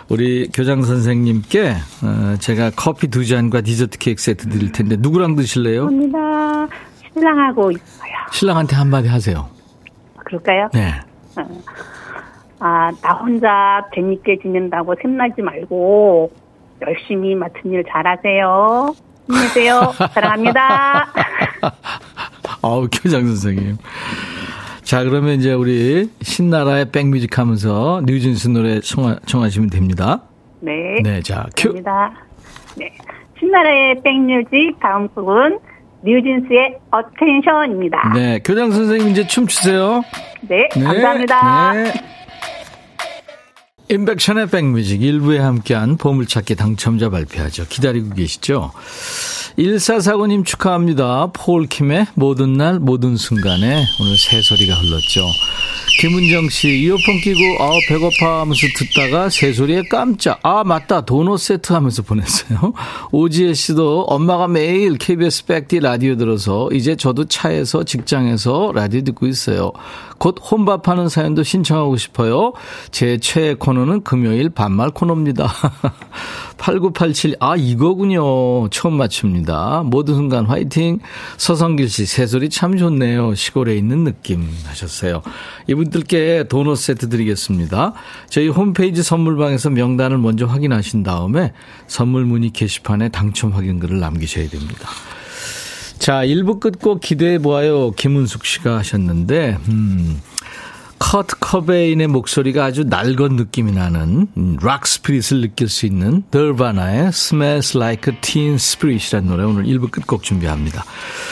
[0.07, 1.69] 우리 교장 선생님께
[2.03, 5.85] 어, 제가 커피 두 잔과 디저트 케이크 세트 드릴 텐데 누구랑 드실래요?
[5.87, 6.67] 감사합니다.
[7.13, 8.11] 신랑하고 있어요.
[8.31, 9.47] 신랑한테 한마디 하세요.
[10.25, 10.69] 그럴까요?
[10.73, 10.91] 네.
[12.59, 16.31] 아, 나 혼자 재밌게 지낸다고 샘나지 말고
[16.85, 18.95] 열심히 맡은 일 잘하세요.
[19.27, 19.93] 힘내세요.
[20.13, 21.07] 사랑합니다.
[22.61, 23.77] 아우, 교장 선생님.
[24.81, 30.21] 자, 그러면 이제 우리 신나라의 백뮤직 하면서 뉴진스 노래 청하, 청하시면 됩니다.
[30.59, 31.01] 네.
[31.03, 31.73] 네, 자, 큐.
[31.73, 32.13] 감사합니다.
[32.77, 32.93] 네.
[33.39, 35.59] 신나라의 백뮤직 다음 곡은
[36.05, 38.13] 뉴진스의 Attention입니다.
[38.13, 40.03] 네, 교장 선생님 이제 춤 추세요.
[40.41, 41.73] 네, 감사합니다.
[41.73, 41.93] 네.
[43.89, 47.65] 임백천의 백뮤직 1부에 함께한 보물찾기 당첨자 발표하죠.
[47.67, 48.71] 기다리고 계시죠?
[49.57, 51.27] 1449님 축하합니다.
[51.33, 55.21] 폴킴의 모든 날 모든 순간에 오늘 새소리가 흘렀죠.
[55.99, 62.01] 김은정 씨 이어폰 끼고 아 배고파 하면서 듣다가 새소리에 깜짝 아 맞다 도넛 세트 하면서
[62.01, 62.73] 보냈어요.
[63.11, 69.71] 오지혜 씨도 엄마가 매일 KBS 백디 라디오 들어서 이제 저도 차에서 직장에서 라디오 듣고 있어요.
[70.17, 72.53] 곧 혼밥하는 사연도 신청하고 싶어요.
[72.91, 75.51] 제 최애 코너는 금요일 반말 코너입니다.
[76.57, 78.69] 8987, 아, 이거군요.
[78.69, 79.42] 처음 맞춥니다.
[79.83, 80.99] 모든 순간 화이팅.
[81.37, 83.35] 서성길 씨, 새소리 참 좋네요.
[83.35, 85.21] 시골에 있는 느낌 하셨어요.
[85.67, 87.93] 이분들께 도넛 세트 드리겠습니다.
[88.29, 91.53] 저희 홈페이지 선물방에서 명단을 먼저 확인하신 다음에
[91.87, 94.89] 선물 문의 게시판에 당첨 확인글을 남기셔야 됩니다.
[95.99, 97.91] 자, 1부 끝곡 기대해 보아요.
[97.91, 100.21] 김은숙 씨가 하셨는데, 음,
[101.03, 107.77] 커트 코베인의 목소리가 아주 낡은 느낌이 나는 음, rock spirit을 느낄 수 있는 너바나의 Smells
[107.77, 110.85] Like a Teen Spirit이라는 노래 오늘 1부 끝곡 준비합니다.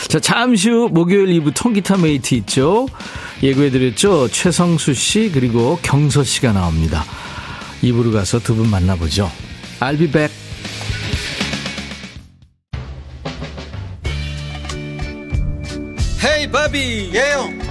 [0.09, 2.85] 자 잠시 후 목요일 2부 통기타 메이트 있죠.
[3.41, 4.27] 예고해드렸죠.
[4.27, 7.03] 최성수 씨 그리고 경서 씨가 나옵니다.
[7.81, 9.31] 2부로 가서 두 분 만나보죠.
[9.79, 10.35] I'll be back.
[16.23, 17.70] 헤이 바비 예영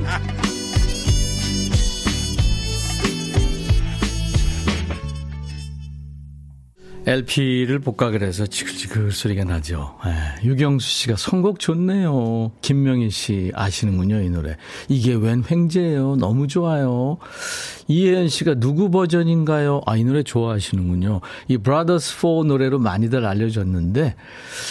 [7.11, 9.97] LP를 복각을 해서 지글지글 소리가 나죠.
[10.05, 12.51] 에, 유경수 씨가 선곡 좋네요.
[12.61, 14.55] 김명희 씨 아시는군요, 이 노래.
[14.87, 16.15] 이게 웬 횡재예요.
[16.15, 17.17] 너무 좋아요.
[17.89, 19.81] 이혜연 씨가 누구 버전인가요?
[19.85, 21.19] 아, 이 노래 좋아하시는군요.
[21.49, 24.15] 이 Brothers 4 노래로 많이들 알려졌는데,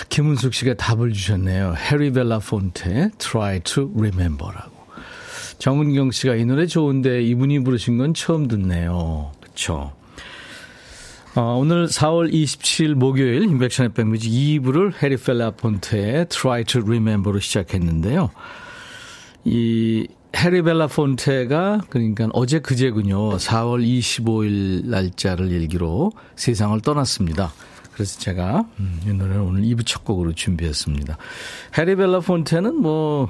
[0.08, 1.74] 김은숙 씨가 답을 주셨네요.
[1.76, 4.80] 해리 벨라 폰테, Try to Remember라고.
[5.58, 9.32] 정은경 씨가 이 노래 좋은데 이분이 부르신 건 처음 듣네요.
[9.42, 9.92] 그쵸.
[11.36, 18.30] 어, 오늘 4월 27일 목요일 인백션의 백뮤직 2부를 해리 펠라 폰테의 Try to Remember로 시작했는데요.
[19.44, 23.36] 이 해리 벨라 폰테가 그러니까 어제 그제군요.
[23.36, 27.52] 4월 25일 날짜를 일기로 세상을 떠났습니다.
[27.92, 31.16] 그래서 제가 음, 이 노래를 오늘 2부 첫 곡으로 준비했습니다.
[31.78, 33.28] 해리 벨라 폰테는 뭐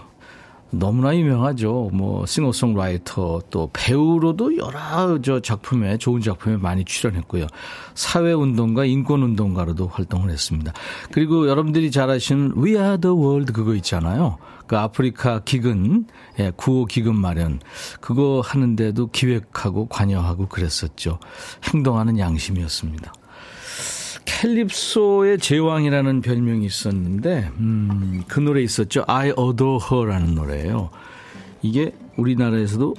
[0.71, 1.91] 너무나 유명하죠.
[1.93, 7.47] 뭐 싱어송라이터 또 배우로도 여러 저 작품에 좋은 작품에 많이 출연했고요.
[7.95, 10.73] 사회 운동가, 인권 운동가로도 활동을 했습니다.
[11.13, 14.39] 그리고 여러분들이 잘 아시는 We Are the World 그거 있잖아요.
[14.67, 16.07] 그 아프리카 기근,
[16.39, 17.59] 예, 구호 기금 마련
[18.01, 21.19] 그거 하는데도 기획하고 관여하고 그랬었죠.
[21.65, 23.13] 행동하는 양심이었습니다.
[24.41, 29.05] 캘립소의 제왕이라는 별명이 있었는데, 음, 그 노래 있었죠.
[29.07, 30.91] I Adore Her라는 노래예요.
[31.63, 32.95] 이게 우리나라에서도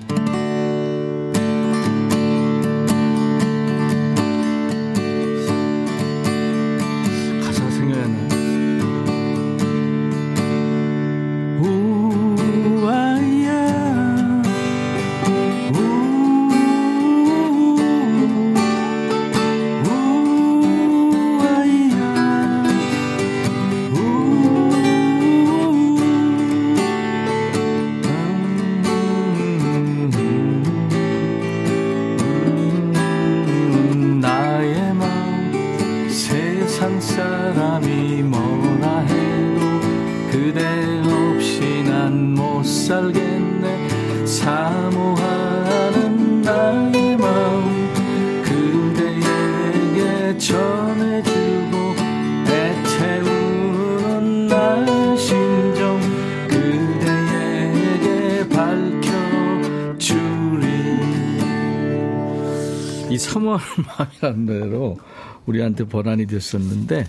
[64.21, 64.99] 이라는 노래로
[65.45, 67.07] 우리한테 번안이 됐었는데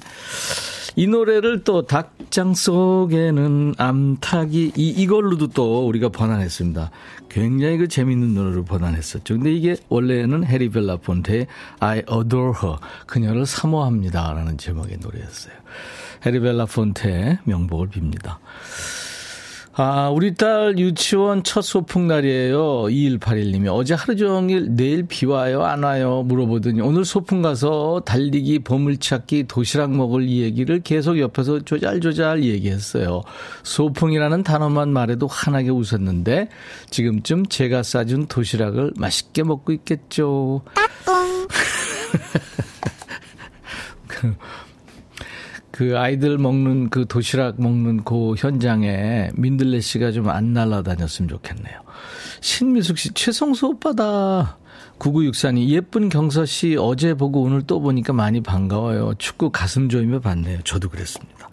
[0.95, 6.91] 이 노래를 또 닭장 속에는 암탉이 이, 이걸로도 또 우리가 번안했습니다.
[7.31, 9.35] 굉장히 그 재밌는 노래를 번안했었죠.
[9.35, 11.47] 근데 이게 원래는 해리 벨라폰테의
[11.81, 12.77] I adore her.
[13.07, 14.35] 그녀를 사모합니다.
[14.35, 15.55] 라는 제목의 노래였어요.
[16.27, 18.37] 해리 벨라폰테의 명복을 빕니다.
[19.75, 22.83] 아, 우리 딸 유치원 첫 소풍 날이에요.
[22.83, 23.73] 2181님이.
[23.73, 25.63] 어제 하루 종일 내일 비 와요?
[25.63, 26.23] 안 와요?
[26.25, 33.23] 물어보더니 오늘 소풍 가서 달리기, 보물찾기, 도시락 먹을 이 얘기를 계속 옆에서 조잘조잘 얘기했어요.
[33.63, 36.51] 소풍이라는 단어만 말해도 환하게 웃었는데
[36.91, 40.61] 지금쯤 제가 싸준 도시락을 맛있게 먹고 있겠죠.
[45.73, 51.81] 그, 그 아이들 먹는 그 도시락 먹는 그 현장에 민들레 씨가 좀 안 날아다녔으면 좋겠네요.
[52.41, 54.59] 신미숙 씨, 최성수 오빠다.
[54.99, 59.15] 9964님, 예쁜 경서 씨 어제 보고 오늘 또 보니까 많이 반가워요.
[59.19, 60.61] 축구 가슴 조이며 봤네요.
[60.63, 61.49] 저도 그랬습니다.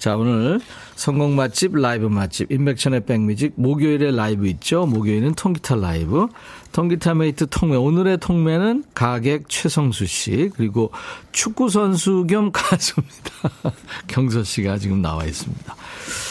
[0.00, 0.60] 자, 오늘
[0.96, 4.86] 선곡 맛집, 라이브 맛집, 임백천의 백뮤직, 목요일에 라이브 있죠?
[4.86, 6.26] 목요일은 통기타 라이브.
[6.72, 7.76] 통기타 메이트 통매.
[7.76, 10.90] 오늘의 통매는 가객 최성수 씨, 그리고
[11.32, 13.30] 축구선수 겸 가수입니다.
[14.06, 15.76] 경서 씨가 지금 나와 있습니다.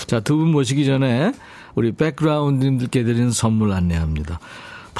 [0.08, 1.32] 자, 두 분 모시기 전에
[1.76, 4.40] 우리 백그라운드님들께 드리는 선물 안내합니다.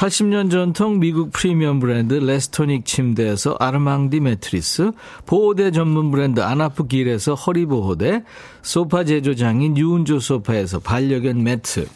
[0.00, 4.92] 80년 전통 미국 프리미엄 브랜드 레스토닉 침대에서 아르망디 매트리스,
[5.26, 8.24] 보호대 전문 브랜드 아나프 길에서 허리보호대,
[8.62, 11.86] 소파 제조장인 유운조 소파에서 반려견 매트,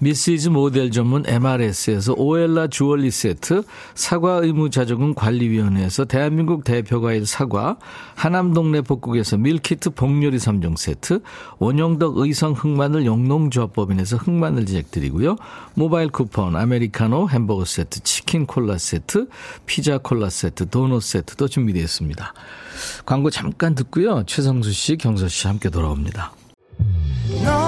[0.00, 3.62] 미시즈 모델 전문 MRS에서 오엘라 주얼리 세트,
[3.94, 7.78] 사과 의무 자조금 관리위원회에서 대한민국 대표 과일 사과,
[8.14, 11.20] 하남 동네 복국에서 밀키트 복요리 3종 세트,
[11.58, 15.36] 원영덕 의성 흑마늘 영농조합법인에서 흑마늘 진액 드리고요.
[15.74, 19.28] 모바일 쿠폰, 아메리카노 햄버거 세트, 치킨 콜라 세트,
[19.66, 22.34] 피자 콜라 세트, 도넛 세트도 준비되어 있습니다.
[23.04, 24.22] 광고 잠깐 듣고요.
[24.26, 26.32] 최성수 씨, 경서 씨 함께 돌아옵니다.
[27.44, 27.67] 너의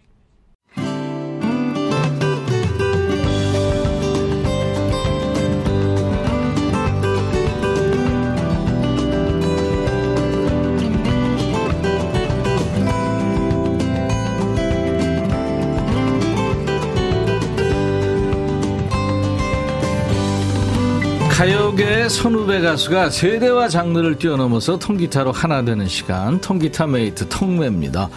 [21.41, 28.09] 가요계의 선후배 가수가 세대와 장르를 뛰어넘어서 통기타로 하나 되는 시간 통기타 메이트 통매입니다.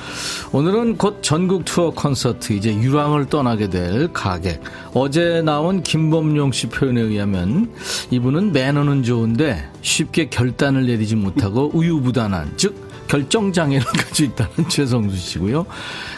[0.52, 4.60] 오늘은 곧 전국 투어 콘서트 이제 유랑을 떠나게 될 가객.
[4.92, 7.72] 어제 나온 김범용 씨 표현에 의하면
[8.10, 15.66] 이분은 매너는 좋은데 쉽게 결단을 내리지 못하고 우유부단한 즉 결정장애를 가지고 있다는 최성수 씨고요.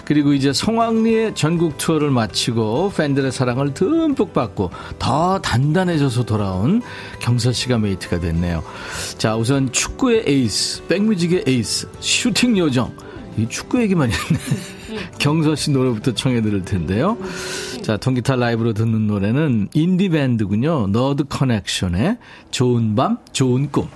[0.05, 6.83] 그리고 이제 성황리의 전국 투어를 마치고 팬들의 사랑을 듬뿍 받고 더 단단해져서 돌아온
[7.20, 8.62] 경서 씨가 메이트가 됐네요.
[9.18, 12.94] 자, 우선 축구의 에이스, 백뮤직의 에이스, 슈팅 요정.
[13.37, 14.40] 이 축구 얘기만 했네.
[15.18, 17.18] 경서 씨 노래부터 청해 들을 텐데요.
[17.83, 20.88] 자, 통기타 라이브로 듣는 노래는 인디밴드군요.
[20.88, 22.18] 너드 커넥션의
[22.51, 23.88] 좋은 밤, 좋은 꿈.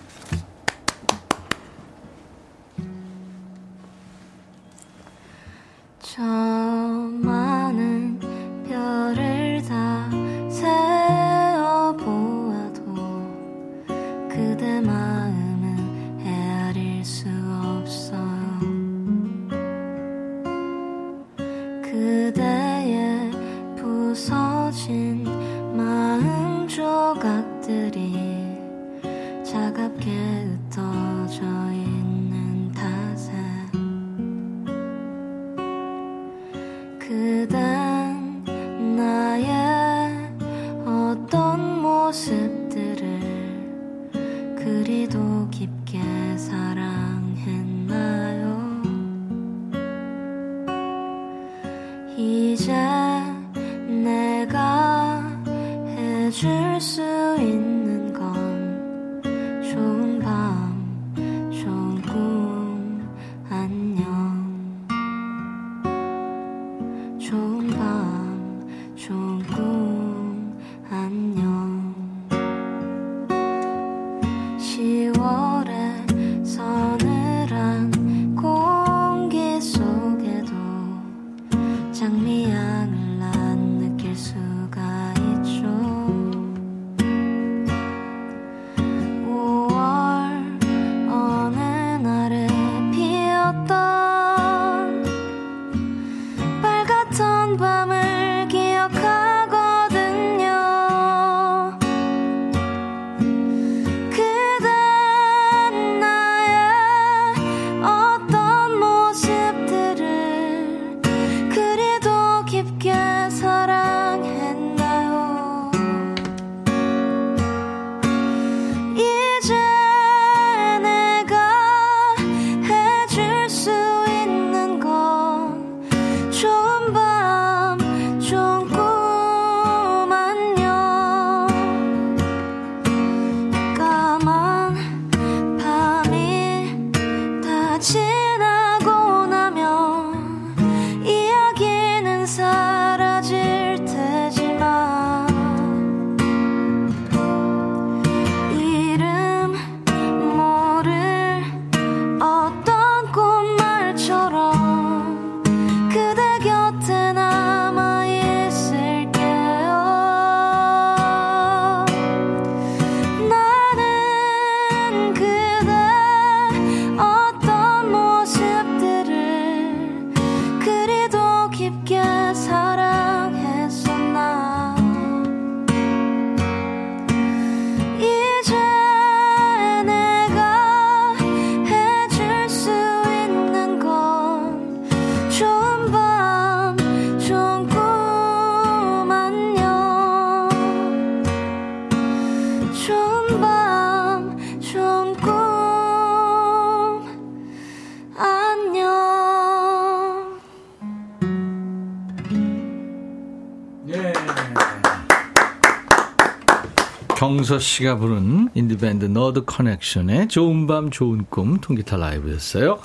[207.50, 212.78] 경서 씨가 부른 인디밴드 너드 커넥션의 좋은 밤 좋은 꿈 통기타 라이브였어요.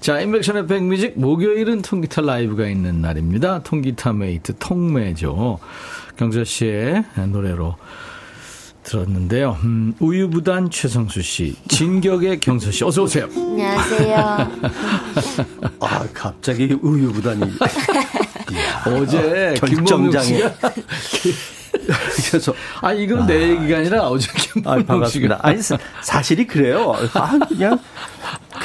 [0.00, 3.62] 자, 인백션의 백뮤직 목요일은 통기타 라이브가 있는 날입니다.
[3.62, 5.58] 통기타 mate 통매죠.
[6.18, 7.76] 경서 씨의 노래로
[8.82, 9.56] 들었는데요.
[9.64, 13.26] 음, 우유부단 최성수 씨, 진격의 경서 씨, 어서 오세요.
[13.34, 14.16] 안녕하세요
[15.80, 17.40] 아, 갑자기 우유부단이.
[18.86, 20.20] 어제 아, 김범용.
[20.22, 20.52] 씨가
[22.30, 25.38] 그래서 아 이건 내 얘기가 아니라 어제 아, 김범용 씨가 반갑습니다.
[25.42, 26.94] 아니, 사- 사실이 그래요.
[27.14, 27.78] 아, 그냥,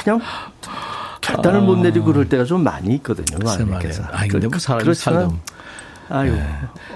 [0.04, 0.22] 그냥
[1.22, 3.38] 결단을 못 내리고 그럴 때가 좀 많이 있거든요.
[3.40, 4.02] 글쎄 마음에서.
[4.02, 4.04] 말이에요.
[4.12, 5.40] 아니, 근데 뭐 사람이 그렇지만.
[6.12, 6.34] 아유,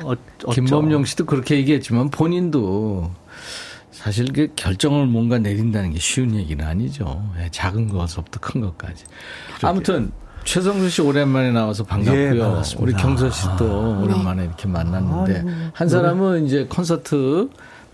[0.04, 3.12] 어, 어쩌- 김범용 씨도 그렇게 얘기했지만 본인도
[3.92, 7.24] 사실 그 결정을 뭔가 내린다는 게 쉬운 얘기는 아니죠.
[7.40, 9.04] 예, 작은 것부터 큰 것까지.
[9.62, 10.12] 아무튼
[10.44, 12.62] 최성수 씨 오랜만에 나와서 반갑고요.
[12.64, 12.76] 예.
[12.78, 17.50] 우리 경서 씨도 오랜만에 이렇게 만났는데 한 사람은 이제 콘서트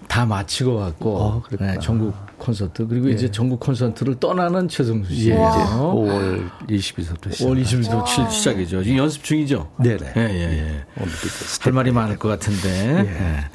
[0.08, 1.44] 다 마치고 왔고 어.
[1.60, 5.36] 네, 전국 콘서트 그리고 이제 전국 콘서트를 떠나는 최성수 예, 씨예요.
[5.36, 7.50] 이제 5월 20일부터 시작.
[7.50, 8.84] 5월 20일부터 시작이죠.
[8.84, 9.70] 지금 연습 중이죠.
[9.78, 10.14] 네네.
[10.18, 10.86] 예, 예, 예.
[11.62, 13.06] 할 말이 많을 것 같은데.
[13.06, 13.50] 예.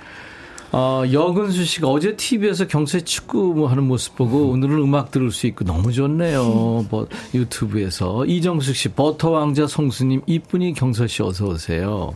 [0.77, 5.47] 어, 여근수 씨가 어제 TV에서 경세 축구 뭐 하는 모습 보고 오늘은 음악 들을 수
[5.47, 6.87] 있고 너무 좋네요.
[6.91, 12.13] 뭐 유튜브에서 이정숙 씨 버터 왕자 송수님 이쁜이 경서 씨 어서 오세요.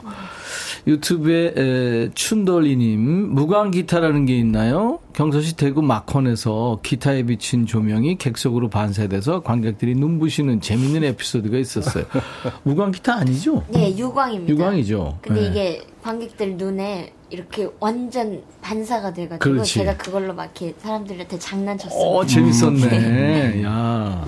[0.86, 3.00] 유튜브에 에, 춘돌이님
[3.34, 5.00] 무광 기타라는 게 있나요?
[5.12, 12.04] 경서 씨 대구 마콘에서 기타에 비친 조명이 객석으로 반사돼서 관객들이 눈부시는 재밌는 에피소드가 있었어요.
[12.62, 13.64] 무광 기타 아니죠?
[13.68, 15.18] 네 유광입니다 유광이죠.
[15.22, 15.46] 근데 네.
[15.48, 19.74] 이게 관객들 눈에 이렇게 완전 반사가 돼가지고 그렇지.
[19.74, 22.00] 제가 그걸로 막 이렇게 사람들한테 장난쳤어요.
[22.00, 23.62] 어, 재밌었네.
[23.64, 24.26] 야.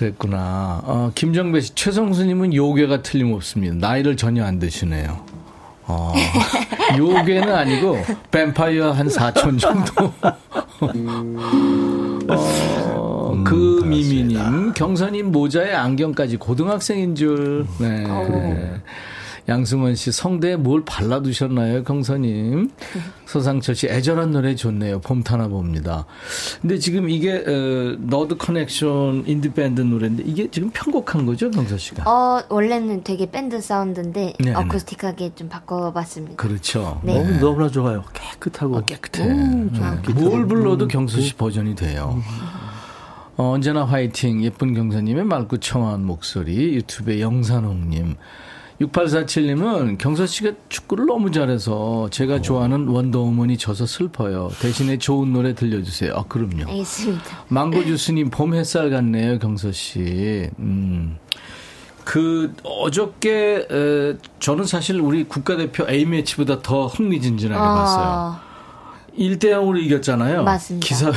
[0.00, 0.80] 그랬구나.
[0.84, 3.86] 어, 김정배 씨, 최성수님은 요괴가 틀림없습니다.
[3.86, 5.20] 나이를 전혀 안 드시네요.
[5.86, 6.14] 어,
[6.96, 7.98] 요괴는 아니고,
[8.30, 10.10] 뱀파이어 한 4천 정도.
[12.30, 17.66] 어, 그 미미님, 경선님 모자에 안경까지 고등학생인 줄.
[17.78, 18.04] 네.
[18.04, 18.80] 그래.
[19.48, 22.70] 양승원 씨 성대에 뭘 발라두셨나요, 경선님?
[23.26, 25.00] 서상철 씨 애절한 노래 좋네요.
[25.00, 26.06] 봄 타나 봅니다.
[26.60, 32.04] 근데 지금 이게 어, 너드 커넥션 인디 밴드 노래인데 이게 지금 편곡한 거죠, 경서 씨가?
[32.10, 34.54] 어 원래는 되게 밴드 사운드인데 네, 네.
[34.54, 36.36] 어쿠스틱하게 좀 바꿔봤습니다.
[36.36, 37.00] 그렇죠.
[37.04, 37.14] 네.
[37.18, 38.04] 너무, 너무나 좋아요.
[38.12, 38.78] 깨끗하고.
[38.78, 39.26] 아, 깨끗해.
[39.26, 40.12] 네.
[40.14, 42.22] 뭘 불러도 경서 씨 버전이 돼요.
[43.36, 44.42] 어, 언제나 화이팅.
[44.44, 46.74] 예쁜 경서님의 맑고 청아한 목소리.
[46.74, 48.16] 유튜브에 영산홍님.
[48.80, 54.50] 6847님은 경서 씨가 축구를 너무 잘해서 제가 좋아하는 원더우먼이 져서 슬퍼요.
[54.60, 56.14] 대신에 좋은 노래 들려주세요.
[56.14, 56.68] 아, 그럼요.
[56.68, 57.44] 알겠습니다.
[57.48, 60.48] 망고 주스님 봄 햇살 같네요, 경서 씨.
[60.58, 61.18] 음.
[62.04, 68.49] 그 어저께 에, 저는 사실 우리 국가대표 A 매치보다 더 흥미진진하게 봤어요.
[69.18, 70.44] 1대 0으로 이겼잖아요.
[70.44, 70.86] 맞습니다.
[70.86, 71.14] 기사에서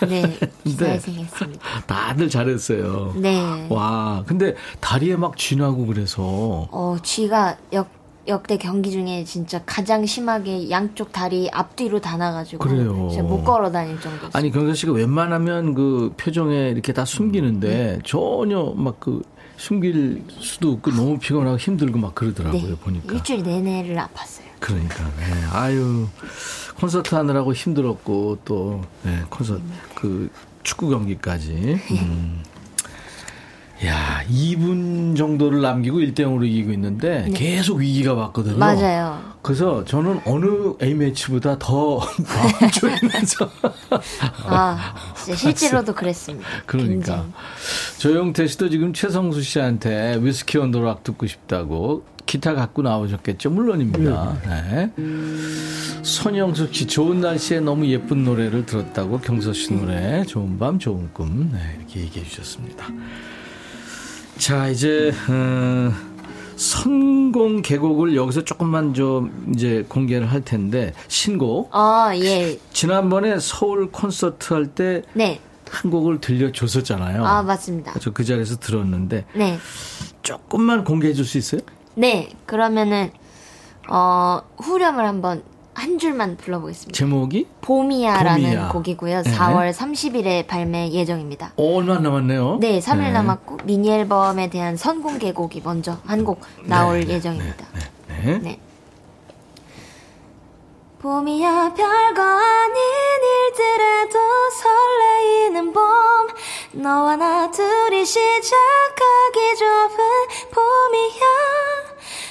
[0.08, 0.98] 네, 기사에 네.
[0.98, 1.60] 생겼습니다.
[1.86, 3.14] 다들 잘했어요.
[3.16, 3.66] 네.
[3.70, 7.88] 와, 근데 다리에 막 쥐나고 그래서 어, 쥐가 역,
[8.26, 12.58] 역대 경기 중에 진짜 가장 심하게 양쪽 다리 앞뒤로 다 나가지고.
[12.58, 13.08] 그래요.
[13.12, 14.30] 제가 못 걸어 다닐 정도였어요.
[14.32, 19.22] 아니 경서 씨가 웬만하면 그 표정에 이렇게 다 숨기는데 전혀 막 그
[19.62, 22.74] 숨길 수도 없고 너무 피곤하고 힘들고 막 그러더라고요 네.
[22.74, 23.14] 보니까.
[23.14, 24.42] 일주일 내내를 아팠어요.
[24.58, 25.24] 그러니까 네.
[25.52, 26.08] 아유
[26.78, 29.62] 콘서트 하느라고 힘들었고 또 네, 콘서트
[29.94, 30.30] 그
[30.62, 31.80] 축구 경기까지.
[31.90, 32.42] 음.
[33.84, 38.52] 야 2분 정도를 남기고 1대 0으로 이기고 있는데 계속 위기가 왔거든요.
[38.52, 38.58] 네.
[38.58, 39.20] 맞아요.
[39.42, 43.50] 그래서 저는 어느 A 매치보다 더 마음 졸이면서
[44.46, 46.48] 아, 진짜 실제로도 그랬습니다.
[46.64, 47.32] 그러니까 굉장히.
[47.98, 53.50] 조영태 씨도 지금 최성수 씨한테 위스키 언더락 듣고 싶다고 기타 갖고 나오셨겠죠?
[53.50, 54.38] 물론입니다.
[54.46, 54.90] 네.
[56.02, 61.50] 손영숙 씨 좋은 날씨에 너무 예쁜 노래를 들었다고 경서 씨 노래 좋은 밤 좋은 꿈
[61.52, 62.86] 네, 이렇게 얘기해 주셨습니다.
[64.38, 65.92] 자 이제 어,
[66.56, 72.58] 선공 계곡을 여기서 조금만 좀 이제 공개를 할 텐데 신곡 아, 예.
[72.72, 75.38] 지난번에 서울 콘서트 할 때 네.
[75.70, 77.26] 한 곡을 들려줬었잖아요.
[77.26, 77.98] 아, 맞습니다.
[77.98, 79.58] 저 그 자리에서 들었는데 네.
[80.22, 81.60] 조금만 공개해 줄 수 있어요?
[81.94, 82.30] 네.
[82.46, 83.10] 그러면은,
[83.88, 85.42] 어, 후렴을 한번
[85.74, 86.96] 한 줄만 불러보겠습니다.
[86.96, 88.68] 제목이 봄이야라는 봄이야.
[88.68, 89.22] 곡이고요.
[89.22, 89.30] 네.
[89.32, 91.52] 4월 30일에 발매 예정입니다.
[91.56, 92.58] 어, 얼마 안 남았네요.
[92.60, 93.12] 네, 3일 네.
[93.12, 97.66] 남았고 미니 앨범에 대한 선공개곡이 먼저 한 곡 나올 예정입니다.
[98.42, 98.60] 네.
[101.02, 102.76] 봄이야 별거 아닌
[103.50, 104.18] 일들에도
[104.60, 105.82] 설레이는 봄
[106.80, 109.88] 너와 나 둘이 시작하기 좋은
[110.52, 111.26] 봄이야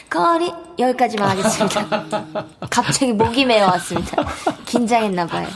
[0.09, 2.05] 거리 여기까지만 하겠습니다.
[2.69, 4.26] 갑자기 목이 메어왔습니다.
[4.65, 5.47] 긴장했나봐요.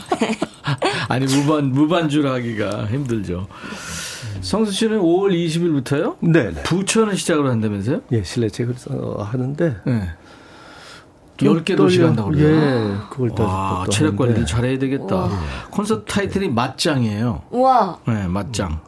[1.08, 3.46] 아니 무반 무반주로 하기가 힘들죠.
[4.42, 6.16] 성수 씨는 5월 20일부터요?
[6.20, 6.50] 네.
[6.64, 8.02] 부천을 시작을 한다면서요?
[8.12, 8.74] 예, 실내책을
[9.20, 10.12] 하는데 네.
[11.36, 11.76] 좀 10개 떨려.
[11.76, 12.48] 도시 간다고 그래요?
[12.48, 14.44] 예, 그걸 또 와, 또 체력 관리.
[14.46, 15.14] 잘해야 되겠다.
[15.16, 15.30] 와.
[15.70, 17.42] 콘서트 타이틀이 맞짱이에요.
[17.50, 17.98] 우와.
[18.06, 18.80] 네, 맞짱.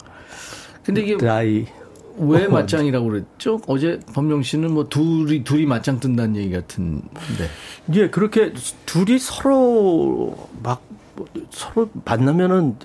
[0.83, 1.65] 근데 이게 드라이
[2.17, 3.61] 왜 맞짱이라고 그랬죠?
[3.67, 7.49] 어제 범용 씨는 뭐 둘이 둘이 맞짱 뜬다는 얘기 같은데.
[7.93, 8.53] 예, 그렇게
[8.85, 10.81] 둘이 서로 막
[11.51, 12.75] 서로 만나면은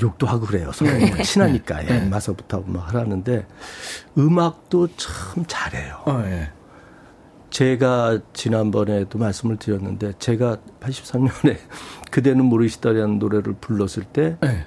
[0.00, 0.70] 욕도 하고 그래요.
[0.72, 1.22] 서로 네.
[1.22, 2.02] 친하니까 네.
[2.04, 3.46] 예, 마서부터 막 하라는데
[4.16, 5.96] 음악도 참 잘해요.
[6.06, 6.50] 어, 예.
[7.50, 11.56] 제가 지난번에도 말씀을 드렸는데 제가 83년에
[12.10, 14.66] 그대는 모르시다라는 노래를 불렀을 때 네.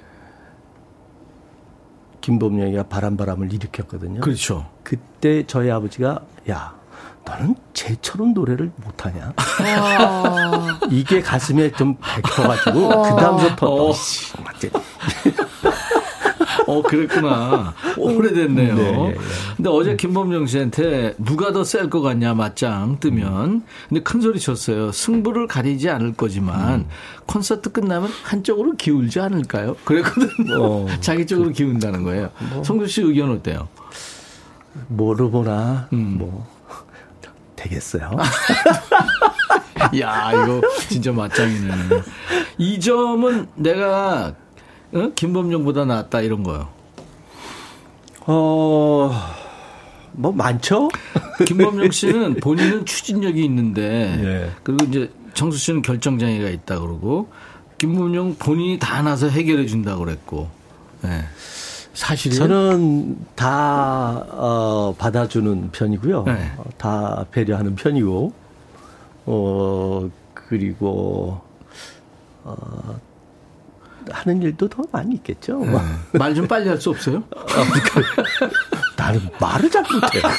[2.20, 4.20] 김범용이가 바람바람을 일으켰거든요.
[4.20, 4.68] 그렇죠.
[4.82, 6.20] 그때 저희 아버지가
[6.50, 6.74] 야
[7.24, 9.32] 너는 쟤처럼 노래를 못하냐?
[9.36, 10.80] 와.
[10.90, 13.02] 이게 가슴에 좀 박혀가지고 어.
[13.02, 13.92] 그 다음부터 어.
[16.66, 17.74] 어, 그랬구나.
[17.96, 18.74] 오래됐네요.
[18.76, 19.16] 네, 예, 예.
[19.56, 23.62] 근데 어제 김범용 씨한테 누가 더 셀 것 같냐, 맞짱 뜨면.
[23.88, 24.92] 근데 큰 소리 쳤어요.
[24.92, 26.86] 승부를 가리지 않을 거지만
[27.26, 29.76] 콘서트 끝나면 한쪽으로 기울지 않을까요?
[29.84, 30.62] 그랬거든요.
[30.62, 30.86] 어.
[31.00, 32.30] 자기 쪽으로 기운다는 거예요.
[32.64, 33.68] 성주 씨 의견 어때요?
[34.88, 36.16] 뭐로 보나 음.
[36.18, 36.46] 뭐
[37.56, 38.10] 되겠어요.
[40.00, 41.72] 야, 이거 진짜 맞짱이네.
[42.58, 44.34] 이 점은 내가
[44.92, 45.10] 어?
[45.14, 46.68] 김범용보다 낫다 이런 거요.
[48.26, 49.10] 어,
[50.12, 50.88] 뭐 많죠?
[51.46, 53.82] 김범용 씨는 본인은 추진력이 있는데
[54.22, 54.50] 예.
[54.62, 57.30] 그리고 이제 정수 씨는 결정장애가 있다 그러고
[57.78, 60.48] 김범용 본인이 다 나서 해결해 준다 그랬고
[61.04, 61.24] 예.
[61.94, 62.38] 사실이에요?
[62.38, 66.24] 저는 다 어, 받아주는 편이고요.
[66.24, 66.52] 네.
[66.56, 68.32] 어, 다 배려하는 편이고,
[69.26, 71.40] 어 그리고
[72.44, 73.00] 어,
[74.10, 75.58] 하는 일도 더 많이 있겠죠.
[75.64, 75.78] 네.
[76.18, 77.22] 말좀 빨리 할 수 없어요?
[78.96, 80.20] 나는 말을 잘 못해.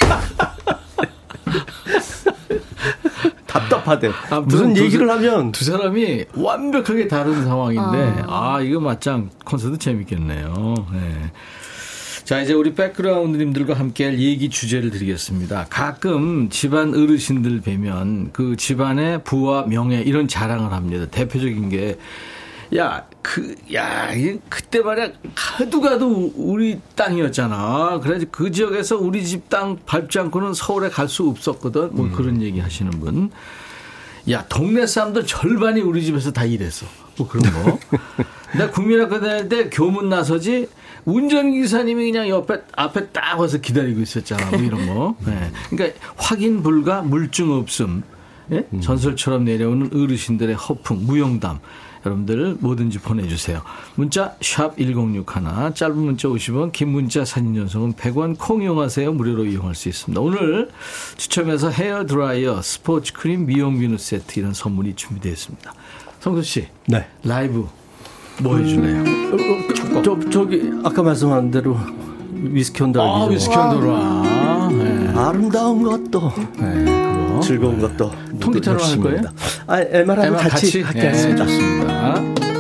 [3.48, 4.10] 답답하대.
[4.30, 9.78] 아무튼 무슨 두 얘기를 사- 하면 두 사람이 완벽하게 다른 상황인데 아, 이거 맞짱 콘서트
[9.78, 10.74] 재밌겠네요.
[10.92, 11.32] 네.
[12.24, 15.68] 자 이제 우리 백그라운드님들과 함께 할 얘기 주제를 드리겠습니다.
[15.70, 21.06] 가끔 집안 어르신들 뵈면 그 집안의 부와 명예 이런 자랑을 합니다.
[21.12, 21.98] 대표적인 게
[22.76, 28.00] 야, 그, 야, 이 그때 말이야, 가도 가도 우리 땅이었잖아.
[28.02, 31.90] 그래서 그 지역에서 우리 집 땅 밟지 않고는 서울에 갈 수 없었거든.
[31.94, 33.30] 뭐 그런 얘기 하시는 분.
[34.32, 36.86] 야, 동네 사람들 절반이 우리 집에서 다 일했어.
[37.18, 37.78] 뭐 그런 거.
[38.58, 40.68] 나 국민학교 다닐 때 교문 나서지
[41.06, 44.50] 운전기사님이 그냥 옆에, 앞에 딱 와서 기다리고 있었잖아.
[44.52, 45.16] 뭐 이런 거.
[45.28, 45.52] 예.
[45.70, 48.04] 그러니까 확인 불가, 물증 없음.
[48.52, 48.66] 예?
[48.82, 51.60] 전설처럼 내려오는 어르신들의 허풍, 무용담.
[52.06, 53.62] 여러분들 뭐든지 보내주세요.
[53.96, 55.24] 문자 1061,
[55.74, 59.12] 짧은 문자 50원, 긴 문자 사진 전송은 100원 콩 이용하세요.
[59.14, 60.20] 무료로 이용할 수 있습니다.
[60.22, 60.70] 오늘
[61.18, 65.74] 추첨해서 헤어 드라이어, 스포츠 크림, 미용 비누 세트 이런 선물이 준비되어 있습니다.
[66.20, 67.08] 성수 씨, 네.
[67.24, 67.68] 라이브
[68.42, 69.04] 뭐 해줄래요?
[70.04, 71.78] 저, 저 기 아까 말씀한 대로
[72.34, 74.70] 위스키 on the rock 아, 위스키 on the rock.
[74.72, 75.08] 네.
[75.16, 77.23] 아름다운 것도 네.
[77.44, 79.22] 즐거운 것도 통기타로 할 거예요?
[79.68, 80.82] 아, 에마랑 에마 같이, 같이?
[80.82, 81.44] 하겠습니다.
[81.44, 82.53] 예, 좋습니다.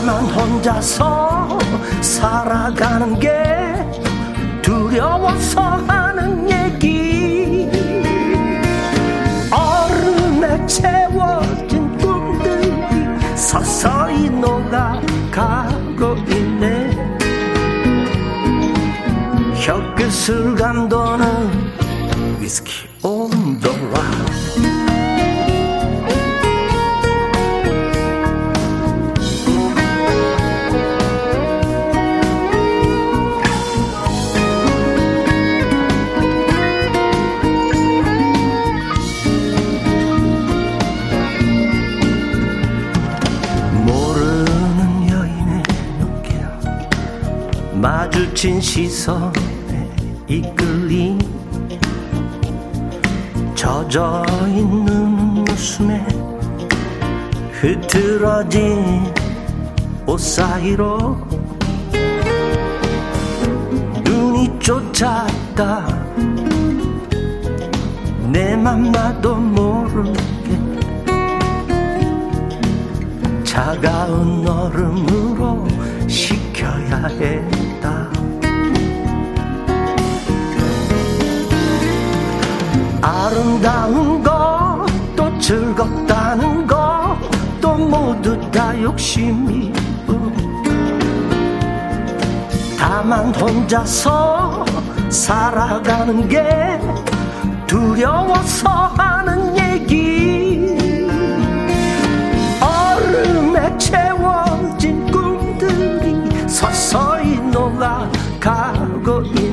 [0.00, 1.58] 다만 혼자서
[2.00, 3.28] 살아가는 게
[4.62, 7.68] 두려워서 하는 얘기.
[9.52, 12.72] 얼음에 채워진 꿈들이
[13.36, 16.90] 서서히 녹아가고 있네.
[19.56, 21.26] 혀끝을 감도는
[22.40, 24.29] 위스키 온도라
[48.20, 49.88] 마주친 시선에
[50.26, 51.18] 이끌린
[53.54, 56.06] 젖어있는 웃음에
[57.52, 59.10] 흐트러진
[60.06, 61.16] 옷 사이로
[64.04, 65.86] 눈이 쫓았다.
[68.30, 70.20] 내 맘마도 모르게
[73.44, 75.66] 차가운 얼음으로
[76.06, 77.59] 식혀야 했
[83.30, 87.16] 아름다운 것, 또 즐겁다는 것,
[87.60, 89.72] 또 모두 다 욕심이
[90.04, 90.34] 뿐.
[92.76, 94.64] 다만 혼자서
[95.08, 96.80] 살아가는 게
[97.68, 100.76] 두려워서 하는 얘기.
[102.60, 109.49] 얼음에 채워진 꿈들이 서서히 녹아가고 있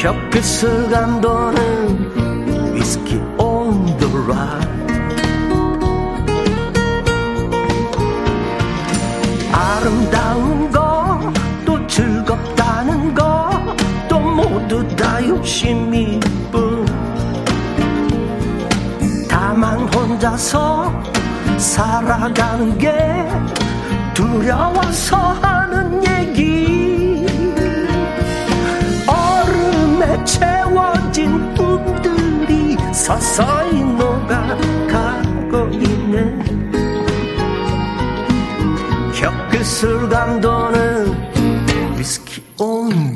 [0.00, 4.58] 혀끝을 감도는 위스키 온도라
[9.52, 16.18] 아름다운 것또 즐겁다는 것또 모두 다 욕심이
[16.50, 16.86] 뿐.
[19.28, 20.90] 다만 혼자서
[21.58, 23.28] 살아가는 게
[24.14, 25.49] 두려워서
[33.10, 36.38] 꿈들이 서서히 녹아가고 있네
[39.12, 43.09] 혀끝을 감도는 위스키 온도와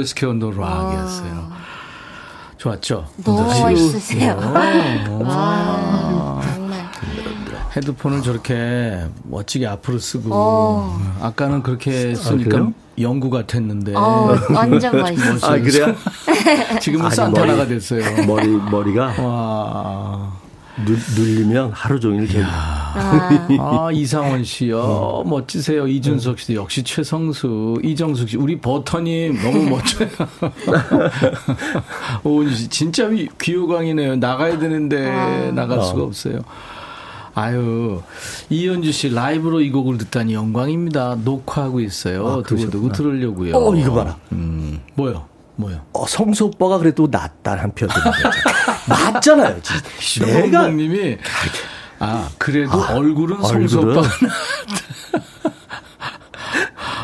[0.00, 1.50] 웨스키 온도 락이었어요.
[2.56, 3.06] 좋았죠?
[3.24, 4.32] 너무 멋있으세요.
[4.32, 6.90] 어, 와, 정말.
[7.76, 10.98] 헤드폰을 저렇게 멋지게 앞으로 쓰고 어.
[11.20, 12.72] 아까는 그렇게 쓰니까 그래요?
[13.00, 15.38] 연구 같았는데 어, 완전 멋있어요.
[15.52, 15.94] 아, 그래요?
[16.80, 18.26] 지금은 산타나가 됐어요.
[18.26, 20.32] 머리, 머리가 와.
[20.84, 22.94] 눌, 눌리면 하루 종일 재 아,
[23.58, 25.22] 아, 이상원 씨요.
[25.26, 25.86] 멋지세요.
[25.86, 28.36] 이준석 씨도 역시 최성수, 이정숙 씨.
[28.36, 30.08] 우리 버터님 너무 멋져요.
[32.24, 34.16] 오은주 씨, 진짜 위- 귀요광이네요.
[34.16, 36.40] 나가야 되는데 나갈 수가 없어요.
[37.34, 38.02] 아유,
[38.50, 41.16] 이현주 씨 라이브로 이 곡을 듣다니 영광입니다.
[41.24, 42.42] 녹화하고 있어요.
[42.46, 43.56] 두고두고 들으려고요.
[43.56, 44.16] 어, 이거 봐라.
[44.32, 45.26] 음, 뭐요?
[45.54, 45.80] 뭐요?
[45.92, 47.88] 어, 성수 오빠가 그래도 낫다 한편
[48.88, 49.60] 맞잖아요.
[49.62, 51.18] 내가 시원님이
[51.98, 53.98] 아 그래도 아, 얼굴은 성수 얼굴은?
[53.98, 54.08] 오빠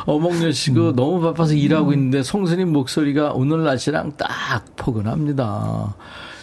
[0.07, 5.95] 어몽여 씨가 너무 바빠서 일하고 있는데 성수님 목소리가 오늘 날씨랑 딱 포근합니다.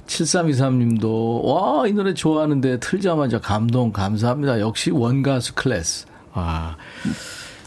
[0.08, 4.60] 7323님도 와 이 노래 좋아하는데 틀자마자 감동 감사합니다.
[4.60, 6.06] 역시 원가수 클래스.
[6.34, 6.76] 아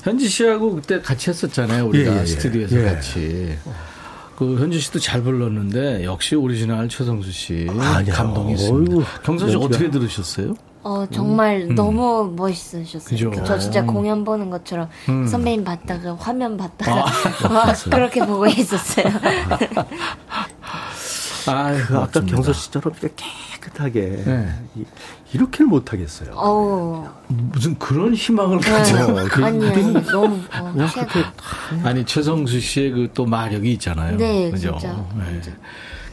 [0.02, 1.86] 현주 씨하고 그때 같이 했었잖아요.
[1.88, 2.26] 우리가 예, 예, 예.
[2.26, 2.84] 스튜디오에서 예.
[2.84, 3.58] 같이.
[4.36, 8.14] 그 현주 씨도 잘 불렀는데 역시 오리지널 최성수 씨 아니야.
[8.14, 8.96] 감동했습니다.
[8.96, 10.54] 어이구, 경서 씨 어떻게 들으셨어요?
[10.82, 11.74] 어 정말 음.
[11.74, 13.30] 너무 멋있으셨어요.
[13.30, 13.44] 그죠.
[13.44, 13.86] 저 진짜 음.
[13.88, 15.26] 공연 보는 것처럼 음.
[15.26, 17.48] 선배님 봤다가 화면 봤다가 아.
[17.48, 19.06] 막 그렇게 보고 있었어요.
[21.48, 24.48] 아, 그 아까 경서 씨처럼 깨끗하게 네.
[24.76, 24.84] 이-
[25.32, 26.30] 이렇게는 못 하겠어요.
[26.34, 27.08] 어우.
[27.28, 28.70] 무슨 그런 희망을 네.
[28.70, 28.96] 가져.
[29.44, 30.72] 아니, 아니, 너무, 어.
[30.94, 31.20] 그렇게
[31.82, 34.16] 아니 최성수 씨의 그 또 마력이 있잖아요.
[34.16, 34.76] 네, 그죠?
[34.80, 34.96] 진짜.
[35.16, 35.40] 네.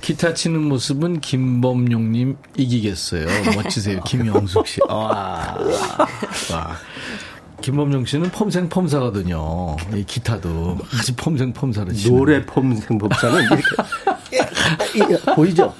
[0.01, 3.25] 기타 치는 모습은 김범용님 이기겠어요.
[3.55, 4.81] 멋지세요, 김영숙 씨.
[4.89, 5.57] 와,
[6.51, 6.75] 와.
[7.67, 9.77] 김범용 씨는 폼생 폼사거든요.
[9.95, 12.17] 이 기타도 아주 폼생 폼사를 치는.
[12.17, 15.73] 노래 폼생 폼사는 이렇게 보이죠?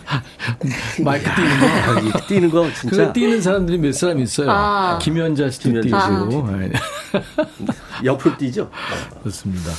[1.04, 2.20] 마이크 떼는 거.
[2.28, 3.12] 떼는 거 진짜.
[3.12, 4.50] 떼는 사람들이 몇 사람 있어요.
[4.50, 4.98] 아.
[5.02, 6.51] 김연자 씨도 김연자 떼시고.
[6.52, 6.72] 네.
[8.06, 8.70] 옆으로 떼죠.
[9.20, 9.70] 그렇습니다.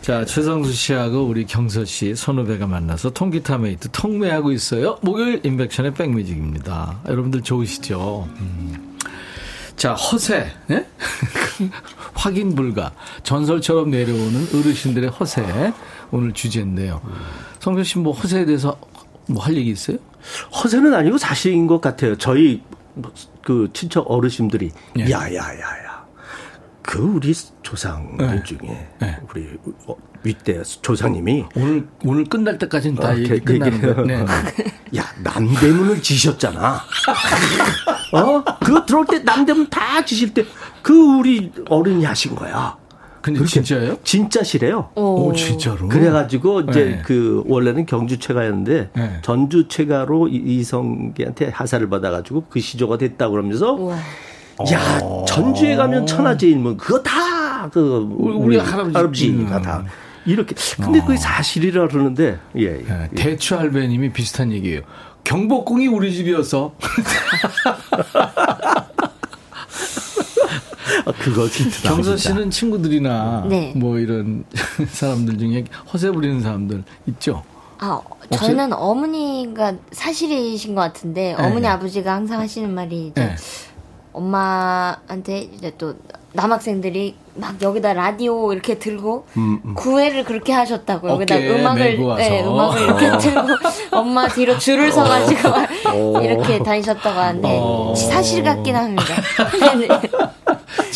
[0.00, 4.98] 자, 최성수 씨하고 우리 경서 씨, 선후배가 만나서 통기타 mate 통매하고 있어요.
[5.02, 6.98] 목요일 인백션의 백뮤직입니다.
[7.06, 8.28] 여러분들 좋으시죠?
[8.40, 8.87] 음.
[9.78, 10.86] 자, 허세, 예?
[12.14, 12.92] 확인 불가.
[13.22, 15.72] 전설처럼 내려오는 어르신들의 허세.
[16.10, 17.00] 오늘 주제인데요.
[17.60, 18.76] 성수 씨뭐 허세에 대해서
[19.28, 19.98] 뭐 할 얘기 있어요?
[20.52, 22.16] 허세는 아니고 사실인 것 같아요.
[22.18, 22.62] 저희
[23.42, 25.10] 그 친척 어르신들이 예.
[25.10, 25.87] 야야야야.
[26.88, 28.42] 그 우리 조상들 네.
[28.44, 29.16] 중에 네.
[29.30, 29.46] 우리
[29.86, 34.24] 어, 윗대 조상님이 오늘 오늘 끝날 때까지는 다 어, 얘기 그- 끝나는 그게- 거예요.
[34.24, 34.24] 네.
[34.96, 36.80] 야 남대문을 지셨잖아.
[38.14, 38.44] 어?
[38.64, 40.46] 그거 들어올 때 남대문 다 지실 때
[40.80, 42.78] 그 우리 어른이 하신 거야.
[43.20, 43.98] 근데 진짜예요?
[44.02, 44.88] 진짜시래요.
[44.94, 45.88] 오, 진짜로?
[45.88, 47.02] 그래가지고 이제 네.
[47.04, 49.18] 그 원래는 경주 최가였는데 네.
[49.20, 53.76] 전주 최가로 이- 이성계한테 하사를 받아가지고 그 시조가 됐다 그러면서
[54.72, 59.44] 야 전주에 가면 천하제일문 그거 다그 우리 할아버지.
[59.48, 59.62] 가 음.
[59.62, 59.84] 다
[60.26, 62.82] 이렇게 근데 그게 사실이라 그러는데 예, 예.
[62.82, 64.82] 네, 대추 할배님이 비슷한 얘기예요.
[65.24, 66.74] 경복궁이 우리 집이어서
[71.06, 72.16] 아, 그거 진짜 경서.
[72.16, 73.72] 씨는 친구들이나 네.
[73.76, 74.44] 뭐 이런
[74.90, 77.42] 사람들 중에 허세 부리는 사람들 있죠.
[77.80, 78.00] 아,
[78.34, 81.68] 저는 어머니가 사실이신 것 같은데, 어머니 네.
[81.68, 83.36] 아버지가 항상 하시는 말이 이제 네.
[84.12, 85.94] 엄마한테 이제 또
[86.32, 89.74] 남학생들이 막 여기다 라디오 이렇게 들고 음, 음.
[89.74, 91.98] 구애를 그렇게 하셨다고 여기다 음악을.
[92.16, 93.18] 네, 음악을 이렇게 어.
[93.18, 93.48] 들고
[93.96, 95.48] 엄마 뒤로 줄을 서가지고
[95.88, 96.20] 어.
[96.22, 97.94] 이렇게 다니셨다고 하는데 어.
[97.94, 99.04] 사실 같긴 합니다.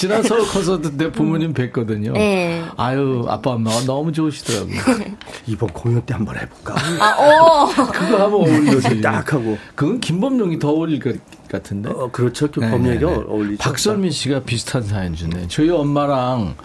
[0.03, 0.09] 네.
[0.09, 2.13] 지난 서울 콘서트 때 부모님 뵀거든요.
[2.15, 2.65] 네.
[2.77, 4.77] 아유 아빠 엄마가 너무 좋으시더라고요.
[5.47, 6.75] 이번 공연 때 한번 해볼까?
[6.99, 7.67] 아, 오.
[7.69, 9.01] 그거 하면 어울리지.
[9.01, 9.57] 딱 하고.
[9.77, 11.15] 그건 김범용이 더 어울릴 것
[11.49, 11.91] 같은데.
[11.91, 12.51] 어, 그렇죠.
[12.51, 13.05] 그 네, 네, 네.
[13.05, 13.63] 어울리죠.
[13.63, 15.47] 박설민 씨가 비슷한 사연 주네.
[15.47, 16.57] 저희 엄마랑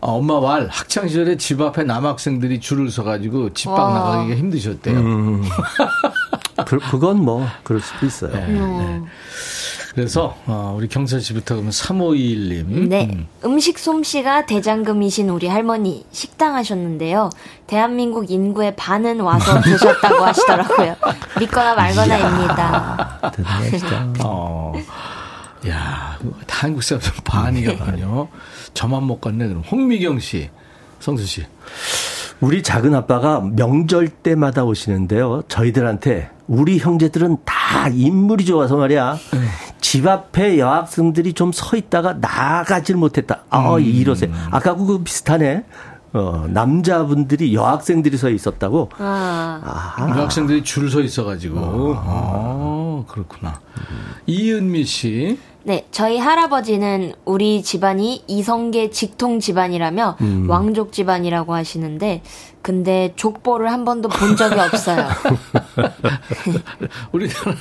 [0.00, 3.92] 아, 엄마 왈 학창 시절에 집 앞에 남학생들이 줄을 서가지고 집밖 와.
[3.92, 4.98] 나가기가 힘드셨대요.
[4.98, 5.42] 음.
[6.64, 8.32] 그, 그건 뭐 그럴 수도 있어요.
[8.32, 9.00] 네, 네.
[9.94, 12.88] 그래서 어, 우리 경선 씨부터 그러면 3521님.
[12.88, 13.26] 네.
[13.44, 17.30] 음 식 솜씨가 대장금이신 우리 할머니 식당 하셨는데요.
[17.66, 20.96] 대한민국 인구의 반은 와서 드셨다고 하시더라고요.
[21.40, 23.20] 믿거나 말거나입니다.
[23.34, 24.12] 대단하시다.
[24.24, 24.72] 어.
[25.68, 28.28] 야, 다 한국 사람들 반이거든요.
[28.74, 29.48] 저만 못 갔네.
[29.48, 30.50] 그럼 홍미경 씨,
[31.00, 31.46] 성수 씨.
[32.40, 35.42] 우리 작은 아빠가 명절 때마다 오시는데요.
[35.48, 39.16] 저희들한테 우리 형제들은 다 인물이 좋아서 말이야.
[39.80, 43.44] 집 앞에 여학생들이 좀 서 있다가 나가질 못했다.
[43.50, 44.30] 아, 이러세요.
[44.50, 45.64] 아까 그거 비슷하네.
[46.12, 48.90] 어, 남자분들이 여학생들이 서 있었다고.
[48.98, 49.96] 아.
[50.16, 51.94] 여학생들이 줄 서 있어가지고.
[51.98, 53.60] 아, 그렇구나.
[54.26, 55.38] 이은미 씨.
[55.66, 60.48] 네, 저희 할아버지는 우리 집안이 이성계 직통 집안이라며 음.
[60.48, 62.22] 왕족 집안이라고 하시는데,
[62.62, 65.08] 근데 족보를 한 번도 본 적이 없어요.
[67.10, 67.58] 우리나라는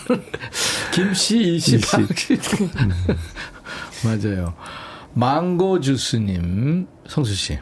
[0.93, 2.37] 김씨, 이씨, 박씨.
[4.03, 4.53] 맞아요.
[5.13, 7.57] 망고 주스님, 성수 씨.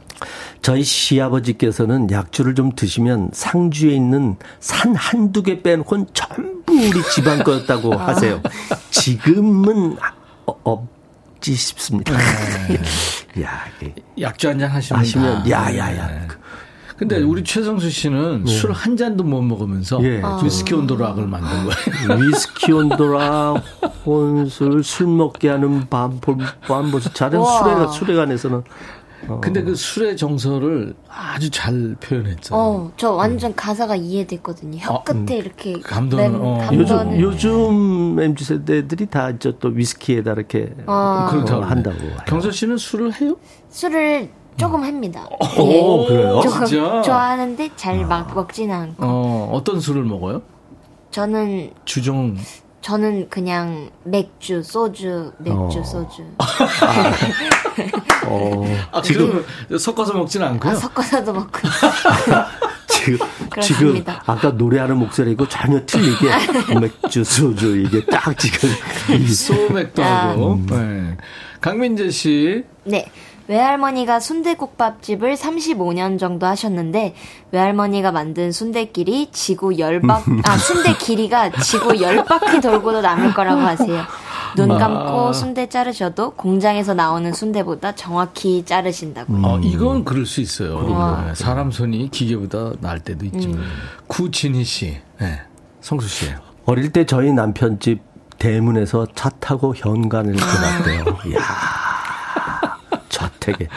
[0.62, 7.96] 저희 시아버지께서는 약주를 좀 드시면 상주에 있는 산 한두 개 빼놓고는 전부 우리 집안 거였다고
[7.96, 8.42] 하세요.
[8.92, 12.14] 지금은 어, 없지 싶습니다.
[13.42, 15.50] 야, 이게 약주 한 잔 하시면.
[15.50, 16.08] 야야야.
[16.08, 16.28] 네.
[16.96, 20.22] 근데 우리 최성수 씨는 술 한 잔도 못 먹으면서 예.
[20.44, 22.22] 위스키 온도락을 만든 거예요.
[22.22, 23.56] 위스키 온도라
[24.06, 26.20] 혼술 술 먹게 하는 밤
[26.62, 27.90] 밤버스 잘한 우와.
[27.92, 28.64] 술에 술에 관해서는
[29.28, 29.40] 어.
[29.42, 32.56] 근데 그 술의 정서를 아주 잘 표현했죠.
[32.56, 34.78] 어, 저 완전 가사가 이해됐거든요.
[34.80, 36.60] 혀 어, 끝에 이렇게 감동을- 램- 어.
[36.74, 41.28] 요즘 요즘 mz 세대들이 다 이제 또 위스키에다 이렇게 어.
[41.30, 41.98] 그렇다고 어, 한다고.
[42.28, 43.36] 경서 씨는 술을 해요?
[43.70, 45.26] 술을 조금 합니다.
[45.60, 46.40] 오, 그래요?
[46.44, 47.02] 조금 진짜?
[47.02, 48.96] 좋아하는데 잘 막 먹지는 않고.
[49.06, 50.42] 어, 어떤 술을 먹어요?
[51.12, 52.36] 저는 주종.
[52.82, 55.84] 저는 그냥 맥주, 소주, 맥주, 어.
[55.84, 56.24] 소주.
[56.38, 56.46] 아,
[59.04, 59.46] 지금
[59.78, 60.74] 섞어서 먹지는 않고요.
[60.74, 61.60] 아, 섞어서도 먹고.
[62.88, 63.18] 지금
[63.50, 64.14] 그렇습니다.
[64.14, 68.70] 지금 아까 노래하는 목소리고 전혀 틀리게 맥주 소주 이게 딱 지금
[69.20, 70.30] 이 소맥도 아.
[70.30, 70.60] 하고.
[70.70, 71.18] 네.
[71.60, 72.64] 강민재 씨.
[72.84, 73.06] 네.
[73.48, 77.14] 외할머니가 순대국밥집을 35년 정도 하셨는데
[77.52, 84.04] 외할머니가 만든 순대길이 지구 열박 아 순대 길이가 지구 열 바퀴 돌고도 남을 거라고 하세요.
[84.56, 85.34] 눈 감고 아.
[85.34, 89.46] 순대 자르셔도 공장에서 나오는 순대보다 정확히 자르신다고요.
[89.46, 90.90] 어, 이건 그럴 수 있어요.
[90.92, 91.26] 와.
[91.28, 93.50] 네, 사람 손이 기계보다 나을 때도 있죠.
[93.50, 93.64] 음.
[94.08, 94.98] 구진희 씨.
[95.20, 95.40] 네.
[95.82, 96.32] 성수 씨.
[96.66, 98.02] 어릴 때 저희 남편 집
[98.40, 101.04] 대문에서 차 타고 현관을 지났대요.
[101.28, 101.40] 이야,
[103.10, 103.68] 저택에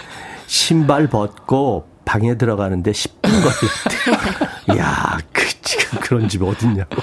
[0.46, 4.74] 신발 벗고 방에 들어가는데 10분 걸렸대.
[4.78, 6.96] 이야, 그 지금 그런 집 어딨냐고.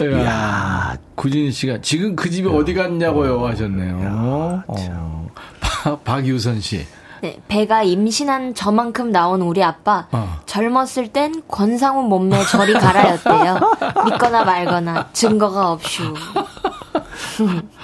[0.00, 0.96] 이야.
[1.16, 4.64] 구진희 씨가 지금 그 집이 어디 갔냐고요 하셨네요.
[4.68, 5.28] 어.
[5.60, 6.86] 박- 박유선 씨.
[7.20, 10.38] 네, 배가 임신한 저만큼 나온 우리 아빠 어.
[10.46, 13.58] 젊었을 땐 권상우 몸매 저리 가라였대요.
[14.04, 16.14] 믿거나 말거나 증거가 없슈.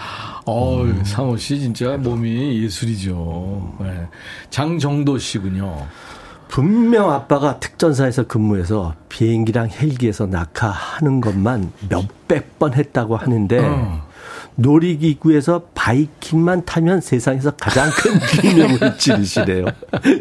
[0.45, 3.77] 어우, 상호 씨 진짜 몸이 예술이죠.
[3.81, 4.07] 네.
[4.51, 5.87] 장정도 씨군요.
[6.51, 14.09] 분명 아빠가 특전사에서 근무해서 비행기랑 헬기에서 낙하하는 것만 몇백 번 했다고 하는데 어.
[14.57, 19.67] 놀이기구에서 바이킹만 타면 세상에서 가장 큰 비명을 지르시래요.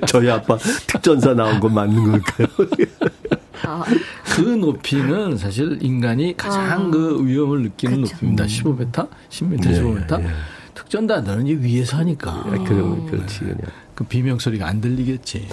[0.07, 0.55] 저희 아빠
[0.85, 2.47] 특전사 나온 거 맞는 걸까요?
[4.35, 8.45] 그 높이는 사실 인간이 가장 그 위험을 느끼는 높이입니다.
[8.45, 10.23] 15m, 10m, 예, 15m.
[10.75, 12.43] 특전단들은 이 위에서 하니까.
[12.43, 13.57] 그럼 그렇지 그냥.
[13.95, 15.47] 그 비명 소리가 안 들리겠지.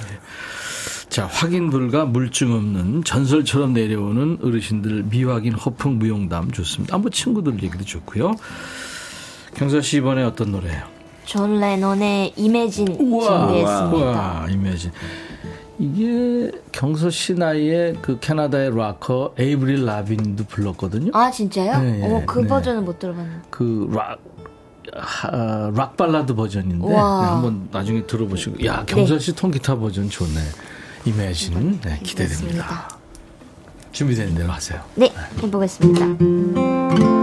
[1.16, 6.94] 자, 확인 불가 물증 없는 전설처럼 내려오는 어르신들 미확인 허풍 무용담 좋습니다.
[6.94, 8.34] 아, 뭐 친구들 얘기도 좋고요.
[9.54, 10.82] 경서 씨 이번에 어떤 노래예요?
[11.24, 13.86] 존 레논의 Imagine 준비했습니다.
[13.94, 14.90] 우와, Imagine.
[15.78, 21.12] 이게 경서 씨 나이에 그 캐나다의 락커 에이브릴 라빈도 불렀거든요.
[21.14, 21.80] 아 진짜요?
[21.80, 22.46] 네, 어, 그 네.
[22.46, 23.40] 버전은 못 들어봤는데.
[23.48, 24.18] 그 락,
[24.92, 26.86] 하, 락 발라드 버전인데.
[26.86, 30.40] 네, 한번 나중에 들어보시고 야 경서 씨 통기타 버전 좋네.
[31.06, 32.88] 이매진 네, 기대됩니다.
[33.92, 34.82] 준비된 대로 하세요.
[34.96, 37.15] 네, 해보겠습니다.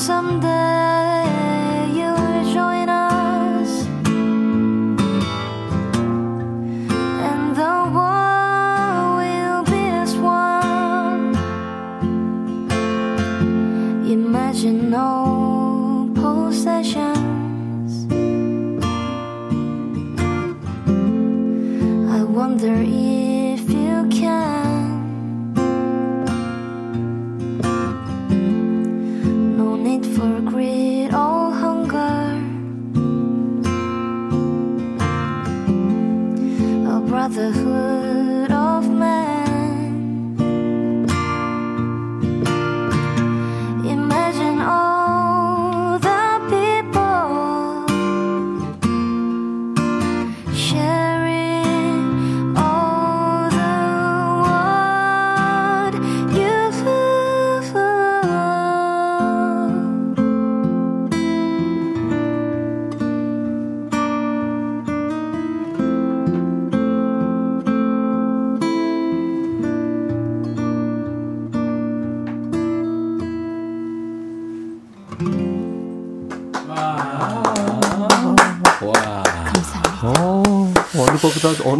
[0.00, 0.49] 心的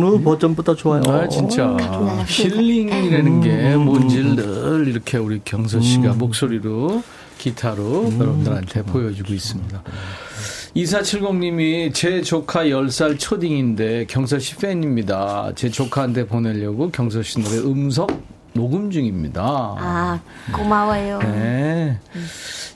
[0.02, 1.02] 어느 버전보다 좋아요.
[1.06, 1.76] 아, 진짜.
[2.26, 7.02] 힐링이라는 게 뭔지를 늘 이렇게 우리 경서 씨가 목소리로
[7.38, 9.82] 기타로 여러분들한테 보여주고 있습니다.
[10.76, 15.52] 2470님이 제 조카 10살 초딩인데 경서 씨 팬입니다.
[15.56, 18.06] 제 조카한테 보내려고 경서 씨 노래 음성
[18.52, 19.42] 녹음 중입니다.
[19.42, 20.20] 아,
[20.52, 21.18] 고마워요.
[21.20, 21.98] 네.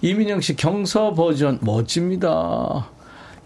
[0.03, 2.89] 이민영 씨 경서 버전 멋집니다.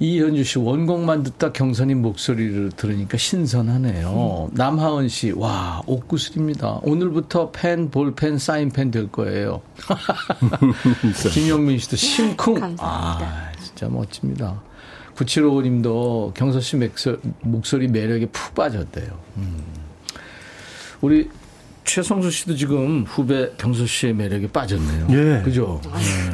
[0.01, 4.51] 이현주 씨 원곡만 듣다 경선님 목소리를 들으니까 신선하네요.
[4.53, 6.81] 남하은 씨, 와, 옷구슬입니다.
[6.83, 9.61] 오늘부터 펜, 볼펜, 사인펜 될 거예요.
[11.33, 12.77] 김영민 씨도 심쿵.
[12.79, 14.63] 아, 진짜 멋집니다.
[15.17, 16.77] 9755님도 경서 씨
[17.41, 19.19] 목소리 매력에 푹 빠졌대요.
[19.39, 19.65] 음.
[21.01, 21.29] 우리
[21.93, 25.07] 최성수 씨도 지금 후배 경서 씨의 매력에 빠졌네요.
[25.11, 25.43] 예.
[25.43, 25.81] 그죠?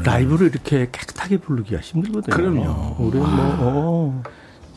[0.03, 2.35] 라이브를 이렇게 깨끗하게 부르기가 힘들거든요.
[2.35, 2.97] 그럼요.
[2.99, 4.23] 우리 뭐, 어.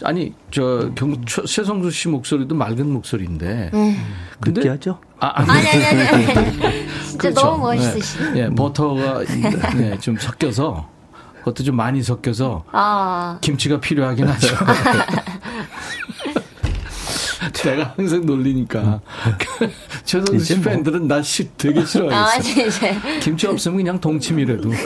[0.04, 3.72] 아니 저 경, 최- 최성수 씨 목소리도 맑은 목소리인데.
[3.74, 3.98] 음.
[4.40, 5.00] 근데 느끼하죠?
[5.20, 6.88] 아, 아니, 아니, 아니, 아니, 아니.
[7.04, 7.42] 진짜 그렇죠.
[7.42, 8.20] 너무 멋있으시.
[8.34, 8.40] 네.
[8.42, 9.24] 예, 버터가
[9.76, 10.88] 네, 좀 섞여서
[11.40, 14.48] 그것도 좀 많이 섞여서 아, 김치가 필요하긴 하죠.
[17.64, 19.02] 내가 항상 놀리니까
[20.34, 20.64] 이제 씨 뭐.
[20.64, 22.42] 팬들은 나씨 되게 아, 싫어했어.
[22.42, 23.20] 진짜.
[23.20, 24.72] 김치 없으면 그냥 동치미라도.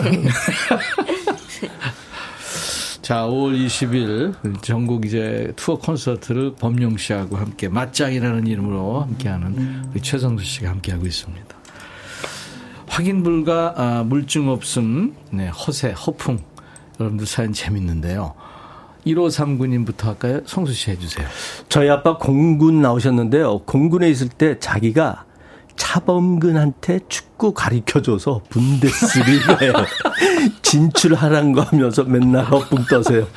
[3.02, 10.46] 자, 5월 20일 전국 이제 투어 콘서트를 범용 씨하고 함께 맞짱이라는 이름으로 함께하는 우리 최성수
[10.46, 11.56] 씨가 함께하고 있습니다.
[12.88, 16.40] 확인 불가 아, 물증 없음, 네, 허세, 허풍.
[17.00, 18.36] 여러분들 사연 재밌는데요.
[19.06, 20.42] 1539님부터 할까요?
[20.46, 21.28] 성수 씨 해주세요.
[21.70, 23.60] 저희 아빠 공군 나오셨는데요.
[23.60, 25.26] 공군에 있을 때 자기가
[25.76, 29.74] 차범근한테 축구 가르쳐줘서 분데스리가에
[30.62, 33.28] 진출하란 거 하면서 맨날 헛붕 떠세요.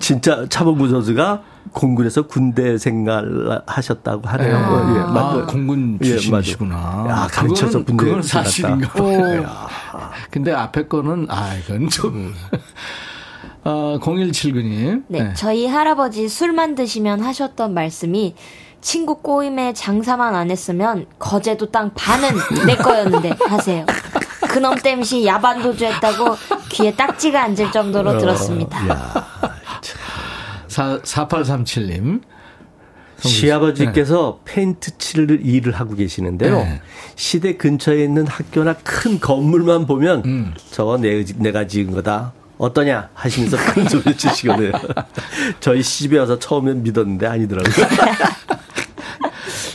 [0.00, 1.42] 진짜 차범근 선수가
[1.72, 4.56] 공군에서 군대 생활 하셨다고 하네요.
[4.56, 5.46] 아, 예, 맞아요.
[5.46, 6.74] 공군 예, 출신이시구나.
[6.76, 7.08] 맞아요.
[7.10, 9.42] 야, 가르쳐서 군대 그건 사실인가 봐요.
[9.94, 9.98] 오.
[10.30, 12.34] 근데 앞에 거는, 아, 이건 좀.
[13.68, 15.04] 어, 0179님.
[15.08, 18.34] 네, 저희 할아버지 술만 드시면 하셨던 말씀이
[18.80, 22.30] 친구 꼬임에 장사만 안 했으면 거제도 땅 반은
[22.66, 23.84] 내 거였는데 하세요.
[24.48, 26.36] 그놈 땜시 야반도주 했다고
[26.70, 29.26] 귀에 딱지가 앉을 정도로 어, 들었습니다.
[30.66, 32.22] 사, 4837님.
[33.18, 36.56] 시아버지께서 페인트 칠 일을 하고 계시는데요.
[36.56, 36.80] 네.
[37.16, 40.54] 시대 근처에 있는 학교나 큰 건물만 보면 음.
[40.70, 42.32] 저거 내, 내가 지은 거다.
[42.58, 44.72] 어떠냐 하시면서 큰 소리 치시거든요.
[45.60, 47.86] 저희 시집에 와서 처음엔 믿었는데 아니더라고요.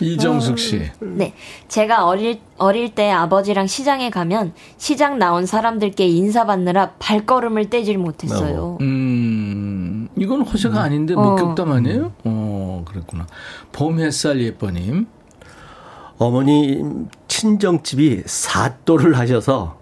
[0.01, 0.91] 이정숙 씨.
[0.99, 1.33] 네.
[1.69, 8.77] 제가 어릴, 어릴 때 아버지랑 시장에 가면 시장 나온 사람들께 인사받느라 발걸음을 떼질 못했어요.
[8.81, 12.11] 음, 이건 허세가 아닌데 목격담 아니에요?
[12.25, 13.27] 어, 그랬구나.
[13.71, 15.07] 봄 햇살 예뻐님.
[16.17, 16.83] 어머니
[17.27, 19.77] 친정집이 사또를 하셔서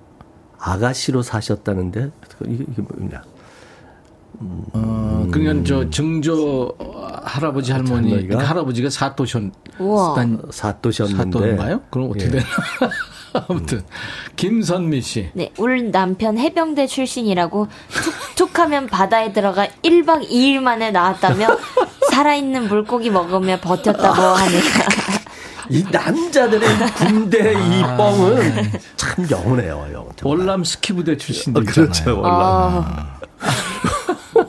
[0.59, 2.11] 아가씨로 사셨다는데
[2.47, 3.21] 이게, 이게 뭐냐?
[4.73, 6.75] 어, 그러니까 저 증조
[7.23, 8.27] 할아버지 할머니, 할머니가?
[8.27, 9.43] 그러니까 할아버지가 사또셨,
[9.79, 10.15] 우와.
[10.15, 11.81] 단, 사또셨는데 사또인가요?
[11.89, 12.29] 그럼 어떻게 예.
[12.29, 12.45] 되나?
[13.47, 13.81] 아무튼.
[14.35, 15.29] 김선미 씨.
[15.33, 17.67] 네, 울 남편 해병대 출신이라고
[18.35, 21.57] 툭툭 하면 바다에 들어가 1박 2일 만에 나왔다며
[22.11, 24.61] 살아있는 물고기 먹으며 버텼다고 하네요.
[25.71, 30.09] 이 남자들의 군대 이 뻥은 참 영원해요, 영.
[30.23, 31.63] 월남 스키부대 출신도 어.
[31.65, 32.31] 그렇죠, 월남.
[32.31, 33.17] 아,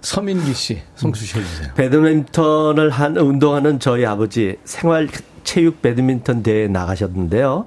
[0.00, 1.72] 서민기 씨, 성수 씨 해주세요.
[1.74, 5.08] 배드민턴을 한 운동하는 저희 아버지 생활
[5.44, 7.66] 체육 배드민턴 대회에 나가셨는데요.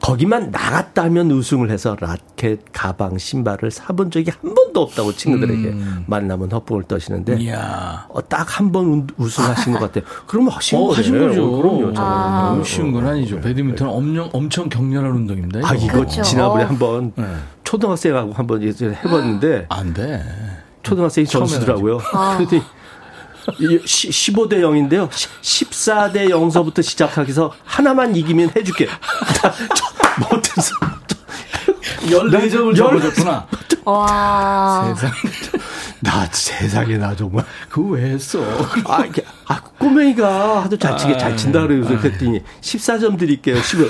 [0.00, 5.74] 거기만 나갔다 하면 우승을 해서 라켓, 가방, 신발을 사본 적이 한 번도 없다고 친구들에게
[6.06, 7.54] 만나면 헛봉을 떠시는데 음.
[8.08, 10.04] 어, 딱 한 번 우승하신 것 같아요.
[10.26, 10.92] 그러면 하신 어.
[10.92, 11.60] 하신 거죠.
[11.60, 11.92] 그럼요.
[11.96, 12.50] 아.
[12.50, 13.40] 너무 쉬운 건 어, 아니죠.
[13.40, 15.60] 배드민턴은 엄청, 엄청 격렬한 운동입니다.
[15.68, 16.22] 아, 이거 그렇죠.
[16.22, 16.66] 지난번에 어.
[16.68, 17.24] 한번 네.
[17.64, 20.22] 초등학생하고 한번 이제 해봤는데 안 돼.
[20.82, 21.98] 초등학생이 처음 전수더라고요.
[22.14, 22.36] 아.
[22.38, 22.62] 그랬더니
[23.56, 25.08] 15대 0인데요.
[25.10, 28.88] 14대 0서부터 시작해서 하나만 이기면 해줄게.
[29.40, 29.52] 저
[30.34, 30.74] 못해서
[32.02, 33.46] 14점을 접어줬구나.
[33.84, 34.94] 와.
[34.94, 35.12] 세상.
[36.00, 38.40] 나 세상에 나 정말 그거 왜 했어?
[38.86, 41.98] 아, 이게, 아 꼬맹이가 하도 잘 치게 잘 친다 그래서 아.
[41.98, 43.60] 그랬더니 14점 드릴게요.
[43.60, 43.84] 15.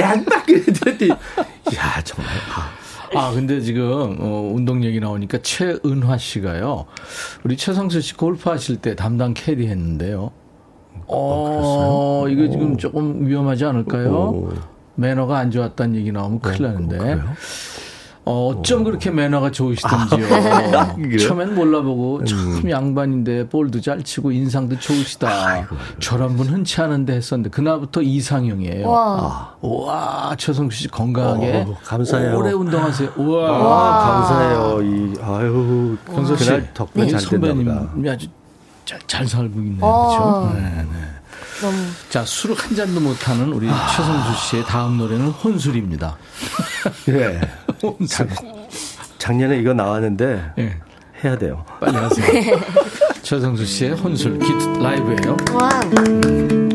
[0.00, 2.34] 야, 딱 그랬더니 야, 정말.
[2.54, 2.83] 아.
[3.14, 6.86] 아, 근데 지금, 어, 운동 얘기 나오니까 최은화 씨가요.
[7.44, 10.30] 우리 최성수 씨 골프 하실 때 담당 캐디 했는데요.
[11.06, 14.52] 어, 이거 지금 조금 위험하지 않을까요?
[14.96, 16.96] 매너가 안 좋았다는 얘기 나오면 큰일 나는데.
[17.14, 17.34] 어,
[18.26, 20.26] 어 쩜 그렇게 매너가 좋으시던지요.
[20.96, 21.18] 그래요?
[21.18, 25.66] 처음엔 몰라보고 참 양반인데 볼도 잘 치고 인상도 좋으시다.
[26.00, 28.88] 저런 분 흔치 않은데 했었는데 그날부터 이상형이에요.
[28.88, 29.54] 와.
[29.60, 32.38] 와, 최성수 씨 건강하게 어, 감사해요.
[32.38, 33.10] 오래 운동하세요.
[33.16, 33.50] 우와.
[33.50, 34.82] 아, 감사해요.
[34.82, 37.18] 이 아유, 경서 씨, 그날 덕분에 보다.
[37.18, 38.26] 선배님이 아주
[38.86, 39.78] 잘, 잘 살고 있네요.
[39.82, 40.48] 어.
[40.50, 40.54] 그렇죠?
[40.60, 41.13] 네, 네.
[41.60, 41.76] 너무.
[42.10, 46.16] 자, 술을 한 잔도 못하는 우리 최성수 씨의 다음 노래는 혼술입니다.
[47.08, 47.40] 예.
[47.82, 48.28] 혼술.
[49.18, 50.76] 작년에 이거 나왔는데 예,
[51.22, 51.64] 해야 돼요.
[51.80, 52.26] 빨리 하세요.
[53.22, 55.36] 최성수 씨의 혼술 기트 라이브예요.
[55.54, 55.68] 와.
[55.80, 56.73] 혼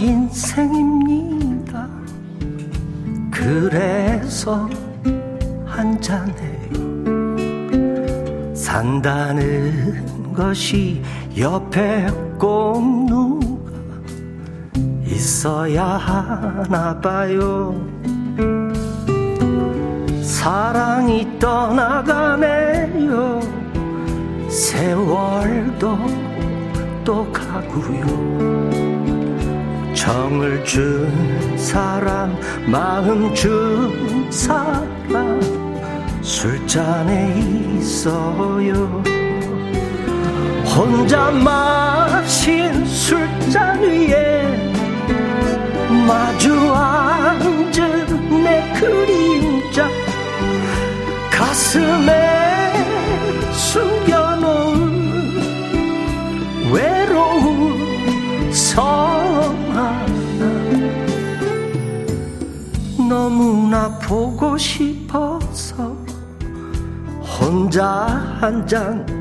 [0.00, 1.88] 인생입니다.
[3.30, 4.68] 그래서
[5.66, 6.70] 한잔해요.
[8.54, 11.02] 산다는 것이
[11.36, 12.06] 옆에
[12.38, 13.70] 꼭 누가
[15.04, 17.74] 있어야 하나 봐요.
[20.22, 23.40] 사랑이 떠나가네요.
[24.48, 25.98] 세월도
[27.04, 28.59] 또 가고요.
[30.10, 35.40] 정을 준 사람, 마음 준 사람,
[36.20, 39.04] 술잔에 있어요.
[40.66, 44.72] 혼자 마신 술잔 위에
[46.08, 49.88] 마주 앉은 내 그림자,
[51.30, 52.39] 가슴에
[63.10, 65.96] 너무나 보고 싶어서
[67.40, 68.06] 혼자
[68.40, 69.19] 한 잔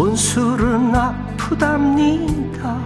[0.00, 2.78] 혼술은 아프답니다.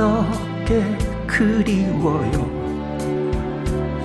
[0.00, 0.82] 어깨
[1.26, 2.50] 그리워요.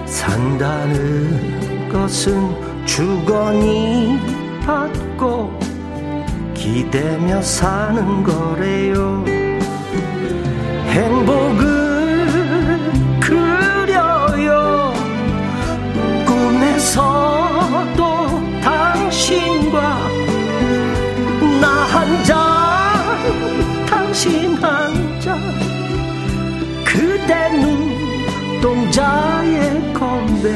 [0.05, 4.19] 산다는 것은 주거니
[4.65, 5.57] 받고
[6.53, 9.23] 기대며 사는 거래요.
[10.89, 12.27] 행복을
[13.21, 14.93] 그려요.
[16.25, 17.36] 꿈에서
[28.97, 30.51] 자의 건배,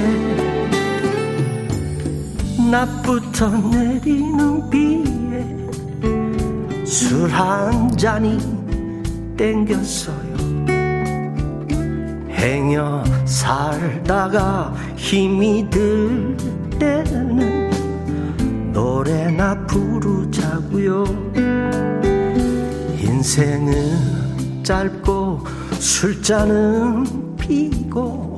[2.72, 5.46] 낮부터 내리는 비에
[6.84, 8.40] 술 한 잔이
[9.38, 10.32] 땡겼어요.
[12.32, 16.36] 행여 살다가 힘이 들
[16.80, 17.70] 때는
[18.74, 21.04] 노래나 부르자고요
[23.00, 25.42] 인생은 짧고
[25.78, 28.31] 술잔은 피고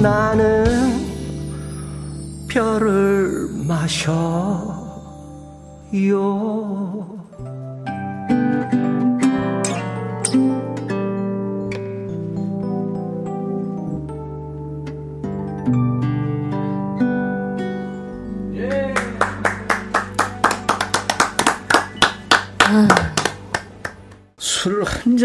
[0.00, 0.64] 나는
[2.48, 4.78] 별을 마셔요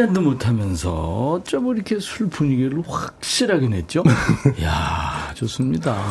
[0.04, 0.92] 잔도 못하면서
[1.32, 4.04] 어쩌면 이렇게 술 분위기를 확실하게 냈죠?
[4.60, 6.04] 이야, 좋습니다.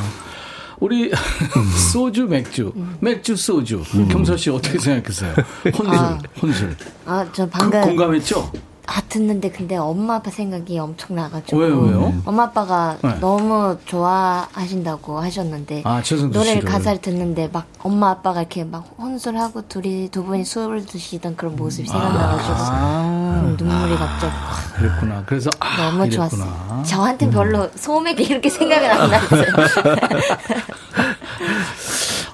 [0.80, 1.12] 우리
[1.92, 5.34] 소주 맥주 맥주 소주 경서 씨 어떻게 생각했어요?
[5.78, 6.18] 혼술 아.
[6.40, 8.50] 혼술 아, 저 그, 방금 공감했죠?
[8.86, 12.12] 아 듣는데 근데 엄마 아빠 생각이 엄청 나가지고 왜요, 왜요?
[12.24, 13.14] 엄마 아빠가 네.
[13.20, 16.62] 너무 좋아하신다고 하셨는데 아, 노래를 씨를.
[16.64, 21.86] 가사를 듣는데 막 엄마 아빠가 이렇게 막 혼술하고 둘이 두 분이 술을 드시던 그런 모습이
[21.88, 25.22] 생각나가지고 음, 눈물이 갑자기 확 그랬구나.
[25.26, 26.28] 그래서 아, 너무 이랬구나.
[26.28, 26.82] 좋았어요.
[26.84, 29.44] 저한테 별로 소맥이 이렇게 생각이 안 났어요.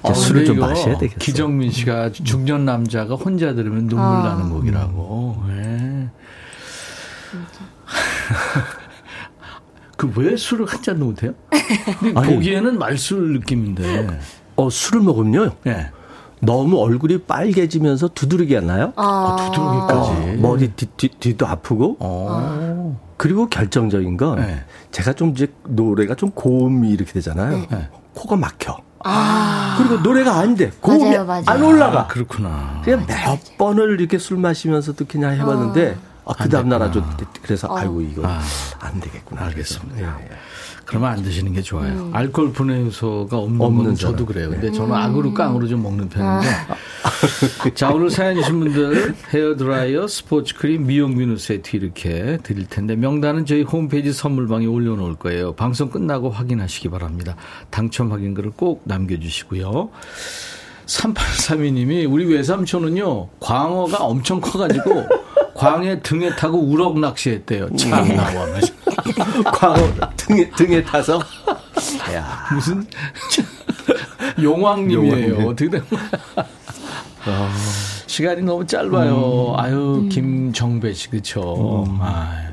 [0.01, 1.19] 어, 술을 좀 마셔야 되겠어요.
[1.19, 4.23] 기정민 씨가 중년 남자가 혼자 들으면 눈물 아.
[4.23, 5.43] 나는 곡이라고.
[7.35, 7.39] 예.
[9.97, 11.33] 그왜 술을 한 잔도 못해요?
[11.99, 12.33] 근데 아니.
[12.33, 14.07] 보기에는 말술 느낌인데.
[14.55, 15.51] 어, 술을 먹으면요.
[15.67, 15.91] 예.
[16.41, 18.93] 너무 얼굴이 빨개지면서 두드러기가 나요.
[18.95, 20.11] 아, 두드러기까지.
[20.11, 21.97] 어, 머리 뒤, 뒤, 뒤도 아프고.
[21.99, 22.97] 어.
[23.17, 24.63] 그리고 결정적인 건 네.
[24.91, 27.67] 제가 좀 이제 노래가 좀 고음이 이렇게 되잖아요.
[27.69, 27.89] 네.
[28.13, 28.77] 코가 막혀.
[29.03, 30.71] 아, 그리고 노래가 안 돼.
[30.79, 31.43] 고음이 맞아요, 맞아요.
[31.45, 32.07] 안 올라가.
[32.07, 32.81] 그렇구나.
[32.85, 35.97] 그냥 몇 번을 이렇게 술 마시면서도 그냥 해봤는데
[36.37, 37.03] 아, 그 다음 날 아주
[37.41, 38.41] 그래서 아이고 이거 아.
[38.79, 39.45] 안 되겠구나.
[39.45, 39.99] 알겠습니다.
[39.99, 40.29] 예, 예.
[40.89, 41.91] 그러면 안 드시는 게 좋아요.
[41.91, 42.15] 음.
[42.15, 44.25] 알코올 분해 요소가 없는, 없는 건 저도.
[44.25, 44.49] 그래요.
[44.49, 44.55] 네.
[44.57, 46.47] 근데 저는 악으로 깡으로 좀 먹는 편인데.
[46.47, 46.75] 아.
[47.75, 52.95] 자, 오늘 사연 주신 분들 헤어 드라이어, 스포츠 크림, 미용 비누 세트 이렇게 드릴 텐데
[52.95, 55.53] 명단은 저희 홈페이지 선물방에 올려놓을 거예요.
[55.53, 57.35] 방송 끝나고 확인하시기 바랍니다.
[57.69, 59.91] 당첨 확인글을 꼭 남겨주시고요.
[60.87, 65.05] 3832님이 우리 외삼촌은요, 광어가 엄청 커가지고
[65.59, 67.75] 광해 등에 타고 우럭 낚시했대요.
[67.75, 68.73] 참 나와면서.
[69.53, 69.75] 광어
[70.15, 71.19] 등에 등에 타서
[72.13, 72.85] 야 무슨
[74.41, 75.29] 용왕님이에요.
[75.31, 75.47] 용왕님.
[75.47, 77.49] 어떻게 된 거야?
[78.07, 79.55] 시간이 너무 짧아요.
[79.57, 81.85] 아유 김정배 씨 그쵸.
[81.99, 82.51] 아,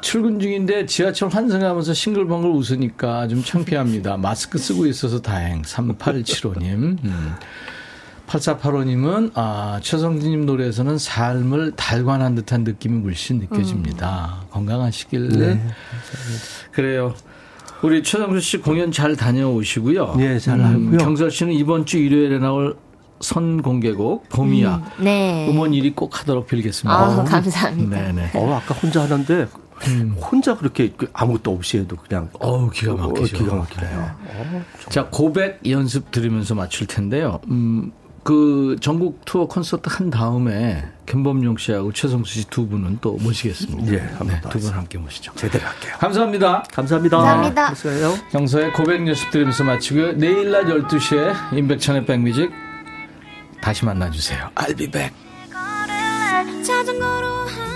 [0.00, 4.16] 출근 중인데 지하철 환승하면서 싱글벙글 웃으니까 좀 창피합니다.
[4.16, 5.62] 마스크 쓰고 있어서 다행.
[5.62, 7.04] 3875님.
[7.04, 7.34] 음.
[8.26, 14.42] 8485님은 아, 최성진님 노래에서는 삶을 달관한 듯한 느낌이 물씬 느껴집니다.
[14.50, 15.28] 건강하시길.
[15.38, 15.62] 네,
[16.72, 17.14] 그래요.
[17.82, 20.14] 우리 최성수 씨 공연 잘 다녀오시고요.
[20.14, 20.98] 음, 예, 잘 하고요.
[20.98, 22.76] 경설 씨는 이번 주 일요일에 나올
[23.20, 24.92] 선 공개곡 봄이야.
[25.00, 25.48] 네.
[25.48, 26.98] 음원 1위 꼭 하도록 빌겠습니다.
[26.98, 27.96] 아우, 감사합니다.
[28.02, 28.30] 네네.
[28.34, 29.46] 어 아까 혼자 하는데
[30.20, 33.36] 혼자 그렇게 그 아무것도 없이 해도 그냥 어우, 기가 막히죠.
[33.36, 34.10] 어, 기가 막히네요.
[34.88, 37.40] 자, 고백 연습 들으면서 맞출 텐데요.
[37.48, 37.92] 음,
[38.26, 43.92] 그 전국 투어 콘서트 한 다음에 김범용 씨하고 최성수 씨 두 분은 또 모시겠습니다.
[43.92, 45.32] 예, 네, 더두분 함께 모시죠.
[45.36, 45.94] 제대로 할게요.
[46.00, 46.64] 감사합니다.
[46.72, 47.16] 감사합니다.
[47.18, 47.64] 감사합니다.
[47.66, 48.14] 감사해요.
[48.32, 50.14] 경서의 고백 연습 들으면서 마치고요.
[50.14, 52.50] 내일 낮 12시에 임백천의 백뮤직
[53.60, 54.50] 다시 만나주세요.
[54.56, 55.14] I'll be back.
[56.64, 57.75] 자전거로 한